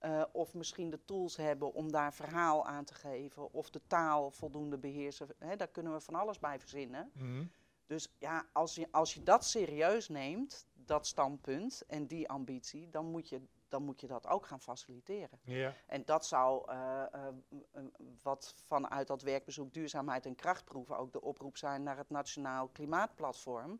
eh, 0.02 0.24
of 0.32 0.54
misschien 0.54 0.90
de 0.90 1.06
tools 1.06 1.36
hebben 1.38 1.74
om 1.74 1.92
daar 1.92 2.14
verhaal 2.14 2.66
aan 2.66 2.84
te 2.84 2.94
geven 2.94 3.54
of 3.54 3.70
de 3.70 3.82
taal 3.88 4.32
voldoende 4.32 4.78
beheersen. 4.78 5.28
Hè, 5.38 5.56
daar 5.56 5.68
kunnen 5.68 5.94
we 5.94 6.00
van 6.00 6.16
alles 6.16 6.40
bij 6.40 6.60
verzinnen. 6.60 7.12
Mhm. 7.14 7.46
Dus 7.86 8.16
ja, 8.18 8.46
als 8.54 8.76
je, 8.76 8.88
als 8.92 9.14
je 9.14 9.24
dat 9.24 9.46
serieus 9.46 10.10
neemt, 10.10 10.68
dat 10.74 11.08
standpunt 11.08 11.84
en 11.88 12.08
die 12.08 12.30
ambitie, 12.30 12.90
dan 12.90 13.06
moet 13.06 13.30
je 13.30 13.42
dan 13.70 13.84
moet 13.84 14.02
je 14.02 14.08
dat 14.08 14.28
ook 14.28 14.46
gaan 14.46 14.62
faciliteren. 14.62 15.40
Ja. 15.44 15.74
En 15.88 16.06
dat 16.06 16.26
zou, 16.26 16.72
uh, 16.72 17.04
uh, 17.16 17.84
wat 18.24 18.54
vanuit 18.66 19.08
dat 19.08 19.22
werkbezoek 19.22 19.74
duurzaamheid 19.74 20.26
en 20.26 20.36
krachtproeven 20.36 20.98
ook 20.98 21.12
de 21.12 21.22
oproep 21.22 21.58
zijn 21.58 21.84
naar 21.84 21.98
het 21.98 22.10
Nationaal 22.10 22.68
Klimaatplatform. 22.68 23.80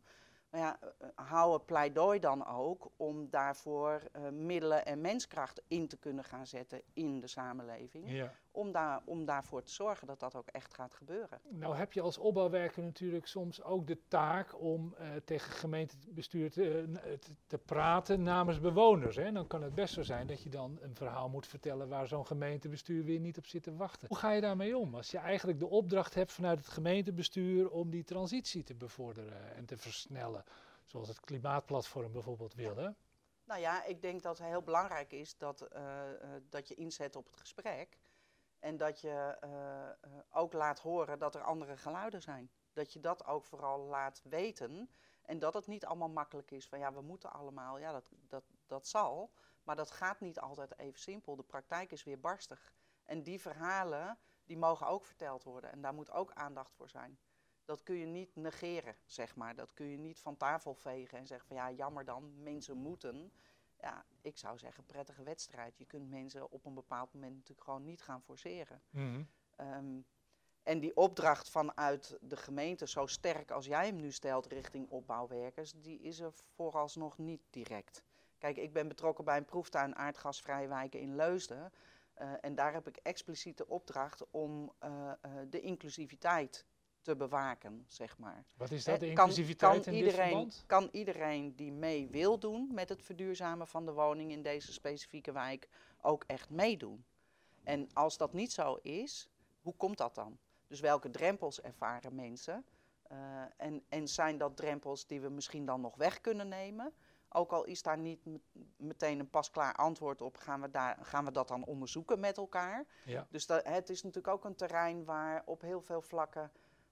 Maar 0.52 0.62
ja, 0.62 0.80
eh, 0.82 1.08
hou 1.16 1.54
het 1.54 1.66
pleidooi 1.66 2.20
dan 2.20 2.48
ook 2.48 2.92
om 2.98 3.30
daarvoor 3.30 4.02
uh, 4.16 4.30
middelen 4.30 4.86
en 4.86 5.02
menskracht 5.02 5.62
in 5.68 5.88
te 5.88 5.98
kunnen 5.98 6.24
gaan 6.24 6.48
zetten 6.48 6.82
in 6.94 7.20
de 7.20 7.28
samenleving. 7.28 8.12
Ja. 8.12 8.34
Om, 8.54 8.72
daar, 8.72 9.02
om 9.06 9.26
daarvoor 9.26 9.64
te 9.64 9.72
zorgen 9.72 10.08
dat 10.08 10.20
dat 10.20 10.36
ook 10.36 10.48
echt 10.48 10.74
gaat 10.74 10.94
gebeuren. 10.94 11.42
Nou 11.50 11.76
heb 11.76 11.94
je 11.94 12.02
als 12.02 12.18
opbouwwerker 12.18 12.84
natuurlijk 12.84 13.28
soms 13.28 13.64
ook 13.64 13.88
de 13.88 13.98
taak 14.08 14.62
om 14.62 14.96
uh, 15.00 15.08
tegen 15.26 15.52
gemeentebestuur 15.52 16.52
te, 16.52 16.92
te, 17.20 17.32
te, 17.48 17.58
praten 17.58 18.24
namens 18.24 18.60
bewoners. 18.60 19.16
Hè? 19.16 19.32
Dan 19.32 19.48
kan 19.48 19.64
het 19.64 19.76
best 19.76 19.94
zo 19.94 20.02
zijn 20.02 20.28
dat 20.28 20.42
je 20.44 20.50
dan 20.50 20.78
een 20.82 20.96
verhaal 20.96 21.30
moet 21.30 21.48
vertellen 21.48 21.88
waar 21.88 22.08
zo'n 22.08 22.28
gemeentebestuur 22.28 23.04
weer 23.04 23.20
niet 23.20 23.38
op 23.38 23.46
zit 23.46 23.64
te 23.64 23.76
wachten. 23.76 24.08
Hoe 24.08 24.18
ga 24.18 24.32
je 24.32 24.42
daarmee 24.42 24.78
om 24.78 24.96
als 24.96 25.12
je 25.12 25.18
eigenlijk 25.18 25.60
de 25.60 25.70
opdracht 25.70 26.14
hebt 26.14 26.32
vanuit 26.32 26.58
het 26.58 26.68
gemeentebestuur 26.68 27.70
om 27.70 27.90
die 27.90 28.04
transitie 28.04 28.64
te 28.64 28.76
bevorderen 28.76 29.56
en 29.56 29.66
te 29.66 29.78
versnellen? 29.78 30.44
Zoals 30.86 31.08
het 31.08 31.20
klimaatplatform 31.20 32.12
bijvoorbeeld 32.12 32.54
wil. 32.54 32.76
Hè? 32.76 32.90
Nou 33.52 33.64
ja, 33.64 33.84
ik 33.84 34.02
denk 34.02 34.22
dat 34.22 34.38
het 34.38 34.48
heel 34.48 34.62
belangrijk 34.62 35.12
is 35.12 35.38
dat, 35.38 35.68
uh, 35.76 36.02
dat 36.50 36.68
je 36.68 36.76
inzet 36.76 37.16
op 37.16 37.26
het 37.26 37.36
gesprek. 37.36 37.98
En 38.62 38.78
dat 38.78 39.02
je 39.02 39.38
uh, 39.44 40.18
ook 40.30 40.54
laat 40.54 40.80
horen 40.80 41.20
dat 41.20 41.36
er 41.36 41.44
andere 41.44 41.78
geluiden 41.78 42.22
zijn. 42.22 42.52
Dat 42.74 42.94
je 42.94 43.00
dat 43.00 43.26
ook 43.26 43.46
vooral 43.46 43.80
laat 43.80 44.22
weten. 44.24 44.90
En 45.22 45.40
dat 45.40 45.54
het 45.54 45.68
niet 45.68 45.86
allemaal 45.86 46.10
makkelijk 46.10 46.52
is 46.52 46.68
van 46.68 46.80
ja, 46.80 46.94
we 46.94 47.02
moeten 47.02 47.34
allemaal. 47.34 47.78
Ja, 47.78 47.92
dat, 47.92 48.12
dat, 48.28 48.44
dat 48.66 48.88
zal. 48.88 49.32
Maar 49.64 49.76
dat 49.76 49.92
gaat 49.92 50.20
niet 50.20 50.40
altijd 50.40 50.80
even 50.80 51.00
simpel. 51.00 51.36
De 51.36 51.44
praktijk 51.44 51.92
is 51.92 52.04
weer 52.04 52.20
barstig. 52.20 52.74
En 53.06 53.24
die 53.24 53.42
verhalen, 53.42 54.18
die 54.46 54.58
mogen 54.58 54.88
ook 54.88 55.06
verteld 55.06 55.44
worden. 55.44 55.72
En 55.72 55.82
daar 55.82 55.94
moet 55.94 56.12
ook 56.12 56.32
aandacht 56.34 56.74
voor 56.74 56.90
zijn 56.90 57.20
dat 57.72 57.84
kun 57.84 57.96
je 57.96 58.06
niet 58.06 58.36
negeren, 58.36 58.96
zeg 59.06 59.36
maar. 59.36 59.56
Dat 59.56 59.74
kun 59.74 59.86
je 59.86 59.98
niet 59.98 60.20
van 60.20 60.38
tafel 60.38 60.74
vegen 60.74 61.18
en 61.18 61.28
zeggen 61.28 61.48
van 61.48 61.56
ja, 61.56 61.72
jammer 61.72 62.06
dan, 62.06 62.44
mensen 62.44 62.78
moeten. 62.78 63.34
Ja, 63.82 64.06
ik 64.22 64.38
zou 64.38 64.58
zeggen, 64.58 64.86
prettige 64.86 65.24
wedstrijd. 65.24 65.78
Je 65.78 65.86
kunt 65.86 66.10
mensen 66.10 66.52
op 66.52 66.66
een 66.66 66.74
bepaald 66.74 67.14
moment 67.14 67.34
natuurlijk 67.34 67.64
gewoon 67.64 67.84
niet 67.84 68.02
gaan 68.02 68.22
forceren. 68.22 68.82
Mm 68.90 69.14
-hmm. 69.14 69.28
um, 69.68 70.06
en 70.64 70.80
die 70.80 70.96
opdracht 70.96 71.50
vanuit 71.50 72.18
de 72.22 72.38
gemeente, 72.38 72.88
zo 72.88 73.06
sterk 73.06 73.52
als 73.52 73.66
jij 73.66 73.86
hem 73.86 73.96
nu 73.96 74.12
stelt 74.12 74.46
richting 74.46 74.90
opbouwwerkers, 74.90 75.72
die 75.72 76.00
is 76.00 76.20
er 76.20 76.32
vooralsnog 76.34 77.18
niet 77.18 77.42
direct. 77.50 78.04
Kijk, 78.38 78.58
ik 78.58 78.74
ben 78.74 78.88
betrokken 78.88 79.26
bij 79.26 79.38
een 79.38 79.46
proeftuin 79.46 79.96
aardgasvrije 79.96 80.68
wijken 80.68 81.00
in 81.00 81.16
Leusden. 81.16 81.72
Uh, 82.18 82.34
en 82.42 82.56
daar 82.56 82.74
heb 82.74 82.88
ik 82.88 82.98
expliciet 82.98 83.58
de 83.58 83.68
opdracht 83.68 84.32
om 84.32 84.74
uh, 84.84 85.12
uh, 85.26 85.32
de 85.50 85.62
inclusiviteit 85.62 86.66
te 87.02 87.16
bewaken, 87.16 87.84
zeg 87.88 88.18
maar. 88.18 88.46
Wat 88.58 88.72
is 88.72 88.84
dat, 88.84 89.00
de 89.00 89.06
Hè, 89.06 89.12
inclusiviteit 89.12 89.84
kan 89.84 89.94
in 89.94 90.00
iedereen, 90.00 90.44
dit? 90.44 90.64
Kan 90.66 90.90
iedereen 90.92 91.56
die 91.56 91.72
mee 91.72 92.08
wil 92.08 92.40
doen 92.40 92.70
met 92.74 92.90
het 92.90 93.04
verduurzamen 93.04 93.68
van 93.68 93.86
de 93.86 93.92
woning 93.94 94.32
in 94.32 94.42
deze 94.42 94.74
specifieke 94.74 95.32
wijk 95.32 95.70
ook 96.02 96.24
echt 96.28 96.50
meedoen? 96.50 97.06
En 97.64 97.90
als 97.94 98.18
dat 98.18 98.34
niet 98.34 98.52
zo 98.52 98.76
is, 98.76 99.30
hoe 99.62 99.76
komt 99.76 99.98
dat 99.98 100.16
dan? 100.16 100.38
Dus 100.68 100.80
welke 100.80 101.10
drempels 101.10 101.62
ervaren 101.62 102.16
mensen? 102.16 102.66
Uh, 103.12 103.18
en, 103.58 103.84
en 103.90 104.08
zijn 104.08 104.38
dat 104.38 104.58
drempels 104.58 105.08
die 105.08 105.22
we 105.22 105.30
misschien 105.30 105.66
dan 105.66 105.82
nog 105.82 105.96
weg 105.96 106.22
kunnen 106.22 106.48
nemen? 106.48 106.94
Ook 107.30 107.52
al 107.52 107.64
is 107.64 107.82
daar 107.82 107.98
niet 107.98 108.26
met- 108.26 108.42
meteen 108.78 109.20
een 109.20 109.30
pasklaar 109.30 109.74
antwoord 109.74 110.22
op, 110.22 110.38
gaan 110.38 110.62
we, 110.62 110.70
daar, 110.70 110.98
gaan 111.02 111.26
we 111.26 111.32
dat 111.32 111.48
dan 111.48 111.66
onderzoeken 111.66 112.20
met 112.20 112.38
elkaar? 112.38 112.86
Ja. 113.06 113.28
Dus 113.30 113.46
dat, 113.46 113.66
het 113.68 113.90
is 113.90 114.04
natuurlijk 114.04 114.34
ook 114.34 114.46
een 114.46 114.56
terrein 114.56 115.06
waar 115.06 115.42
op 115.46 115.62
heel 115.62 115.82
veel 115.82 116.02
vlakken 116.02 116.52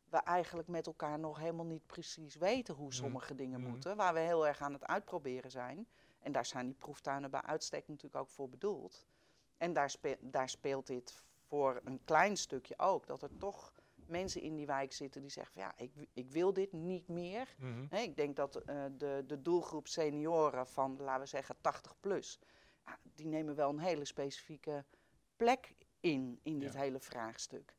we 0.10 0.18
eigenlijk 0.18 0.68
met 0.68 0.88
elkaar 0.88 1.20
nog 1.20 1.38
helemaal 1.40 1.66
niet 1.66 1.86
precies 1.86 2.36
weten 2.36 2.76
hoe 2.76 2.94
sommige 2.94 3.36
dingen 3.36 3.60
Mhm. 3.62 3.70
moeten. 3.70 3.96
Waar 3.96 4.14
we 4.14 4.20
heel 4.20 4.48
erg 4.48 4.62
aan 4.62 4.74
het 4.74 4.86
uitproberen 4.86 5.52
zijn. 5.52 5.88
En 6.20 6.32
daar 6.32 6.46
zijn 6.46 6.66
die 6.66 6.76
proeftuinen 6.76 7.32
bij 7.32 7.42
uitstek 7.42 7.88
natuurlijk 7.88 8.16
ook 8.16 8.30
voor 8.30 8.50
bedoeld. 8.50 9.08
En 9.58 9.74
daar, 9.74 9.90
spe- 9.90 10.18
daar 10.22 10.50
speelt 10.50 10.88
dit 10.88 11.24
voor 11.48 11.82
een 11.84 12.04
klein 12.04 12.38
stukje 12.38 12.74
ook. 12.80 13.08
Dat 13.08 13.22
er 13.22 13.38
toch 13.38 13.74
mensen 13.96 14.42
in 14.42 14.56
die 14.56 14.66
wijk 14.66 14.94
zitten 14.94 15.22
die 15.22 15.30
zeggen 15.32 15.54
van 15.54 15.62
ja, 15.62 15.74
ik, 15.78 16.08
ik 16.14 16.32
wil 16.32 16.54
dit 16.54 16.72
niet 16.74 17.08
meer. 17.08 17.56
Mhm. 17.58 17.96
Ik 17.96 18.16
denk 18.16 18.36
dat 18.36 18.56
eh, 18.56 18.86
de, 18.98 19.24
de 19.28 19.42
doelgroep 19.42 19.88
senioren 19.88 20.68
van, 20.68 20.98
laten 21.02 21.22
we 21.22 21.28
zeggen, 21.28 21.56
80 21.62 22.00
plus, 22.00 22.40
ja, 22.86 22.98
die 23.16 23.26
nemen 23.28 23.56
wel 23.56 23.70
een 23.70 23.80
hele 23.80 24.06
specifieke 24.06 24.86
plek 25.36 25.76
in, 26.00 26.40
in 26.44 26.60
dit 26.60 26.74
hele 26.76 27.00
vraagstuk. 27.00 27.78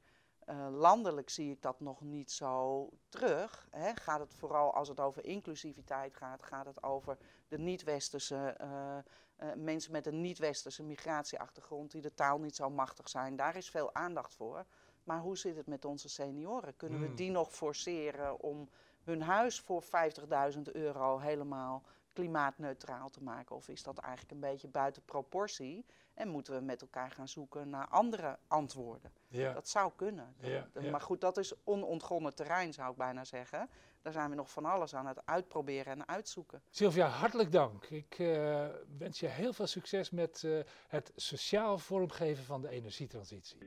Eh, 0.50 0.66
landelijk 0.70 1.30
zie 1.30 1.50
ik 1.50 1.62
dat 1.62 1.80
nog 1.80 2.00
niet 2.00 2.30
zo 2.30 2.88
terug. 3.08 3.68
Hè. 3.70 3.94
Gaat 3.94 4.20
het 4.20 4.34
vooral 4.34 4.74
als 4.74 4.88
het 4.88 5.00
over 5.00 5.24
inclusiviteit 5.24 6.14
gaat, 6.16 6.42
gaat 6.42 6.66
het 6.66 6.82
over 6.82 7.18
de 7.48 7.58
niet-westerse 7.58 8.54
eh, 8.58 8.98
eh, 8.98 9.56
mensen 9.56 9.92
met 9.92 10.06
een 10.06 10.20
niet-westerse 10.20 10.82
migratieachtergrond 10.82 11.90
die 11.90 12.00
de 12.02 12.14
taal 12.14 12.38
niet 12.38 12.56
zo 12.56 12.70
machtig 12.70 13.08
zijn. 13.08 13.36
Daar 13.36 13.56
is 13.56 13.70
veel 13.70 13.94
aandacht 13.94 14.34
voor. 14.34 14.64
Maar 15.04 15.20
hoe 15.20 15.36
zit 15.36 15.56
het 15.56 15.66
met 15.66 15.84
onze 15.84 16.08
senioren? 16.08 16.76
Kunnen 16.76 16.98
Hmm. 16.98 17.08
we 17.08 17.14
die 17.14 17.30
nog 17.30 17.52
forceren 17.52 18.40
om 18.40 18.68
hun 19.02 19.22
huis 19.22 19.60
voor 19.60 19.82
50.000 19.82 20.62
euro 20.72 21.18
helemaal 21.18 21.82
klimaatneutraal 22.12 23.10
te 23.10 23.22
maken? 23.22 23.56
Of 23.56 23.68
is 23.68 23.82
dat 23.82 23.98
eigenlijk 23.98 24.32
een 24.32 24.40
beetje 24.50 24.68
buiten 24.68 25.02
proportie? 25.04 25.86
En 26.14 26.28
moeten 26.28 26.54
we 26.54 26.60
met 26.60 26.80
elkaar 26.80 27.10
gaan 27.10 27.28
zoeken 27.28 27.70
naar 27.70 27.88
andere 27.88 28.38
antwoorden? 28.48 29.12
Ja. 29.28 29.52
Dat 29.52 29.68
zou 29.68 29.92
kunnen. 29.96 30.34
Ja, 30.40 30.68
Dat- 30.72 30.82
ja. 30.82 30.90
Maar 30.90 31.00
goed, 31.00 31.20
dat 31.20 31.36
is 31.36 31.52
onontgonnen 31.64 32.34
terrein, 32.34 32.72
zou 32.72 32.90
ik 32.90 32.96
bijna 32.96 33.24
zeggen. 33.24 33.68
Daar 34.02 34.12
zijn 34.12 34.30
we 34.30 34.36
nog 34.36 34.50
van 34.50 34.64
alles 34.64 34.94
aan 34.94 35.06
het 35.06 35.26
uitproberen 35.26 35.92
en 35.92 36.08
uitzoeken. 36.08 36.62
Sylvia, 36.70 37.06
hartelijk 37.06 37.52
dank. 37.52 37.84
Ik 37.84 38.18
eh, 38.18 38.66
wens 38.98 39.20
je 39.20 39.26
heel 39.26 39.52
veel 39.52 39.66
succes 39.66 40.10
met 40.10 40.44
eh, 40.44 40.58
het 40.88 41.12
sociaal 41.16 41.78
vormgeven 41.78 42.44
van 42.44 42.60
de 42.62 42.68
energietransitie. 42.68 43.58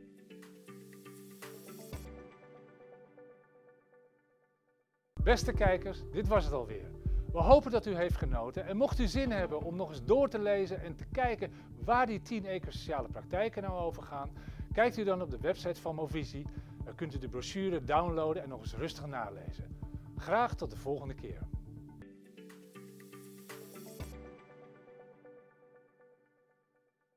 Beste 5.24 5.54
kijkers, 5.54 6.00
dit 6.12 6.28
was 6.28 6.44
het 6.44 6.54
alweer. 6.54 6.92
We 7.34 7.40
hopen 7.40 7.72
dat 7.72 7.86
u 7.86 7.96
heeft 7.96 8.18
genoten 8.18 8.66
en 8.66 8.78
mocht 8.78 9.00
u 9.00 9.08
zin 9.08 9.32
hebben 9.32 9.62
om 9.62 9.76
nog 9.76 9.90
eens 9.90 10.04
door 10.04 10.30
te 10.30 10.40
lezen 10.40 10.82
en 10.82 10.96
te 10.96 11.06
kijken 11.12 11.52
waar 11.84 12.06
die 12.06 12.22
10 12.22 12.46
eco 12.46 12.72
sociale 12.72 13.08
praktijken 13.08 13.64
nou 13.64 13.80
over 13.80 14.04
gaan, 14.04 14.30
kijkt 14.74 14.98
u 14.98 15.04
dan 15.04 15.22
op 15.22 15.30
de 15.30 15.38
website 15.38 15.82
van 15.82 15.96
Movisie. 15.96 16.46
Dan 16.84 16.96
kunt 16.96 17.16
u 17.16 17.18
de 17.18 17.30
brochure 17.30 17.84
downloaden 17.84 18.44
en 18.44 18.50
nog 18.50 18.62
eens 18.62 18.76
rustig 18.76 19.06
nalezen. 19.06 19.78
Graag 20.18 20.56
tot 20.56 20.72
de 20.72 20.78
volgende 20.78 21.14
keer. 21.14 21.40